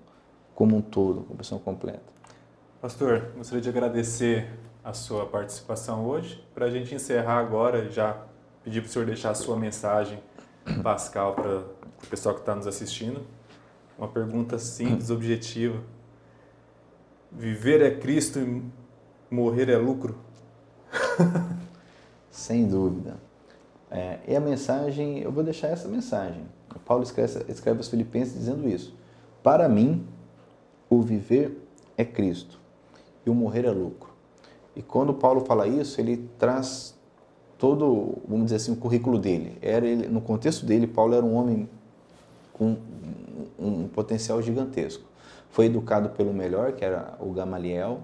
como 0.53 0.75
um 0.75 0.81
todo, 0.81 1.21
a 1.21 1.23
compreensão 1.23 1.59
completa. 1.59 2.19
Pastor, 2.81 3.31
gostaria 3.37 3.61
de 3.61 3.69
agradecer 3.69 4.49
a 4.83 4.93
sua 4.93 5.25
participação 5.25 6.05
hoje. 6.05 6.43
Para 6.53 6.65
a 6.65 6.69
gente 6.69 6.93
encerrar 6.93 7.39
agora, 7.39 7.89
já 7.89 8.25
pedir 8.63 8.81
para 8.81 8.89
o 8.89 8.91
senhor 8.91 9.05
deixar 9.05 9.31
a 9.31 9.35
sua 9.35 9.55
mensagem 9.55 10.19
pascal 10.83 11.33
para 11.33 11.59
o 11.59 12.07
pessoal 12.09 12.35
que 12.35 12.41
está 12.41 12.55
nos 12.55 12.67
assistindo. 12.67 13.21
Uma 13.97 14.07
pergunta 14.07 14.57
simples, 14.57 15.09
objetiva 15.09 15.81
Viver 17.31 17.81
é 17.81 17.91
Cristo 17.91 18.39
morrer 19.29 19.69
é 19.69 19.77
lucro? 19.77 20.15
Sem 22.31 22.67
dúvida. 22.67 23.17
É, 23.91 24.19
e 24.27 24.35
a 24.35 24.39
mensagem, 24.39 25.19
eu 25.19 25.31
vou 25.31 25.43
deixar 25.43 25.69
essa 25.69 25.87
mensagem. 25.87 26.43
O 26.75 26.79
Paulo 26.79 27.03
escreve, 27.03 27.45
escreve 27.49 27.77
aos 27.77 27.87
Filipenses 27.87 28.33
dizendo 28.33 28.67
isso. 28.67 28.95
Para 29.41 29.67
mim, 29.67 30.05
o 30.89 31.01
viver 31.01 31.57
é 31.97 32.05
Cristo 32.05 32.59
e 33.25 33.29
o 33.29 33.33
morrer 33.33 33.65
é 33.65 33.71
lucro. 33.71 34.09
E 34.75 34.81
quando 34.81 35.13
Paulo 35.13 35.41
fala 35.41 35.67
isso, 35.67 35.99
ele 35.99 36.29
traz 36.37 36.95
todo, 37.57 38.17
vamos 38.27 38.45
dizer 38.45 38.57
assim, 38.57 38.71
o 38.71 38.75
currículo 38.75 39.19
dele. 39.19 39.57
Era 39.61 39.85
ele, 39.85 40.07
no 40.07 40.21
contexto 40.21 40.65
dele, 40.65 40.87
Paulo 40.87 41.13
era 41.13 41.25
um 41.25 41.35
homem 41.35 41.69
com 42.53 42.77
um 43.57 43.87
potencial 43.87 44.41
gigantesco. 44.41 45.03
Foi 45.49 45.65
educado 45.65 46.09
pelo 46.09 46.33
melhor, 46.33 46.73
que 46.73 46.85
era 46.85 47.17
o 47.19 47.31
Gamaliel, 47.31 48.01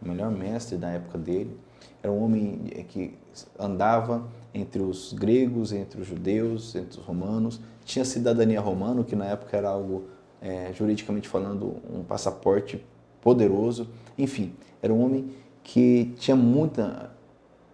o 0.00 0.08
melhor 0.08 0.30
mestre 0.30 0.76
da 0.76 0.90
época 0.90 1.18
dele. 1.18 1.56
Era 2.02 2.12
um 2.12 2.22
homem 2.22 2.60
que 2.88 3.14
andava 3.58 4.26
entre 4.54 4.82
os 4.82 5.12
gregos, 5.12 5.72
entre 5.72 6.00
os 6.00 6.06
judeus, 6.06 6.74
entre 6.74 6.98
os 6.98 7.04
romanos. 7.04 7.60
Tinha 7.84 8.04
cidadania 8.04 8.60
romana, 8.60 9.02
que 9.04 9.16
na 9.16 9.26
época 9.26 9.56
era 9.56 9.68
algo, 9.68 10.04
é, 10.40 10.72
juridicamente 10.72 11.28
falando, 11.28 11.76
um 11.90 12.02
passaporte 12.02 12.84
poderoso. 13.20 13.88
Enfim, 14.16 14.54
era 14.82 14.92
um 14.92 15.04
homem 15.04 15.30
que 15.62 16.14
tinha 16.18 16.36
muita, 16.36 17.10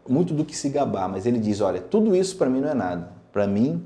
muito 0.09 0.33
do 0.35 0.45
que 0.45 0.57
se 0.57 0.69
gabar, 0.69 1.09
mas 1.09 1.27
ele 1.27 1.39
diz: 1.39 1.61
olha, 1.61 1.81
tudo 1.81 2.17
isso 2.17 2.37
para 2.37 2.49
mim 2.49 2.61
não 2.61 2.69
é 2.69 2.75
nada. 2.75 3.13
Para 3.33 3.47
mim, 3.47 3.85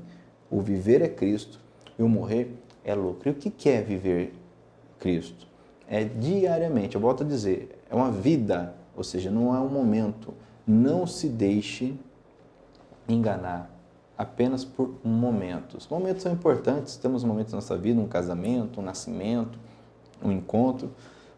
o 0.49 0.61
viver 0.61 1.01
é 1.01 1.07
Cristo 1.07 1.59
e 1.97 2.03
o 2.03 2.09
morrer 2.09 2.55
é 2.83 2.95
lucro. 2.95 3.29
E 3.29 3.31
o 3.31 3.35
que 3.35 3.69
é 3.69 3.81
viver 3.81 4.33
Cristo? 4.99 5.46
É 5.87 6.03
diariamente, 6.03 6.95
eu 6.95 7.01
volto 7.01 7.23
a 7.23 7.25
dizer, 7.25 7.81
é 7.89 7.95
uma 7.95 8.11
vida, 8.11 8.75
ou 8.95 9.03
seja, 9.03 9.31
não 9.31 9.55
é 9.55 9.59
um 9.59 9.69
momento. 9.69 10.33
Não 10.65 11.07
se 11.07 11.29
deixe 11.29 11.97
enganar 13.07 13.71
apenas 14.17 14.65
por 14.65 14.95
momentos. 15.03 15.87
Momentos 15.87 16.23
são 16.23 16.33
importantes, 16.33 16.97
temos 16.97 17.23
momentos 17.23 17.53
na 17.53 17.57
nossa 17.57 17.77
vida, 17.77 18.01
um 18.01 18.07
casamento, 18.07 18.81
um 18.81 18.83
nascimento, 18.83 19.57
um 20.21 20.31
encontro, 20.31 20.91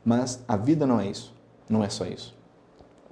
mas 0.03 0.43
a 0.47 0.55
vida 0.55 0.87
não 0.87 0.99
é 0.99 1.07
isso, 1.07 1.33
não 1.69 1.83
é 1.83 1.89
só 1.89 2.05
isso. 2.05 2.35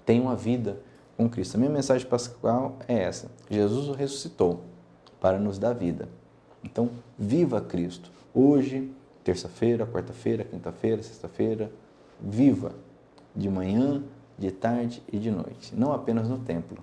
Tem 0.05 0.21
uma 0.21 0.35
vida 0.35 0.79
com 1.17 1.29
Cristo. 1.29 1.55
A 1.55 1.57
minha 1.57 1.69
mensagem 1.69 2.07
pascal 2.07 2.77
é 2.88 3.03
essa: 3.03 3.29
Jesus 3.49 3.95
ressuscitou 3.95 4.61
para 5.19 5.38
nos 5.38 5.59
dar 5.59 5.73
vida. 5.73 6.07
Então, 6.63 6.89
viva 7.17 7.59
Cristo. 7.59 8.11
Hoje, 8.33 8.91
terça-feira, 9.28 9.86
quarta-feira, 9.86 10.43
quinta-feira, 10.45 11.03
sexta-feira, 11.03 11.69
viva 12.17 12.71
de 13.36 13.49
manhã, 13.49 14.01
de 14.38 14.51
tarde 14.51 15.03
e 15.11 15.19
de 15.19 15.30
noite, 15.30 15.75
não 15.75 15.91
apenas 15.91 16.30
no 16.30 16.39
templo. 16.39 16.78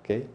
Ok? 0.00 0.28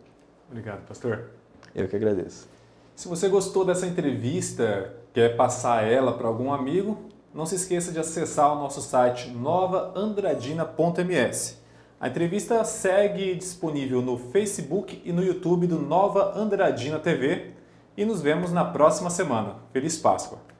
Obrigado, 0.49 0.87
pastor. 0.87 1.29
Eu 1.75 1.87
que 1.87 1.95
agradeço. 1.95 2.49
Se 2.95 3.07
você 3.07 3.29
gostou 3.29 3.63
dessa 3.63 3.85
entrevista, 3.85 4.95
quer 5.13 5.37
passar 5.37 5.83
ela 5.83 6.17
para 6.17 6.27
algum 6.27 6.51
amigo, 6.51 6.97
não 7.31 7.45
se 7.45 7.53
esqueça 7.53 7.91
de 7.91 7.99
acessar 7.99 8.53
o 8.53 8.55
nosso 8.55 8.81
site 8.81 9.29
novaandradina.ms. 9.29 11.57
A 11.99 12.07
entrevista 12.07 12.63
segue 12.63 13.35
disponível 13.35 14.01
no 14.01 14.17
Facebook 14.17 15.03
e 15.05 15.13
no 15.13 15.23
YouTube 15.23 15.67
do 15.67 15.77
Nova 15.77 16.35
Andradina 16.35 16.97
TV 16.97 17.51
e 17.95 18.03
nos 18.05 18.23
vemos 18.23 18.51
na 18.51 18.65
próxima 18.65 19.11
semana. 19.11 19.57
Feliz 19.71 19.99
Páscoa! 19.99 20.56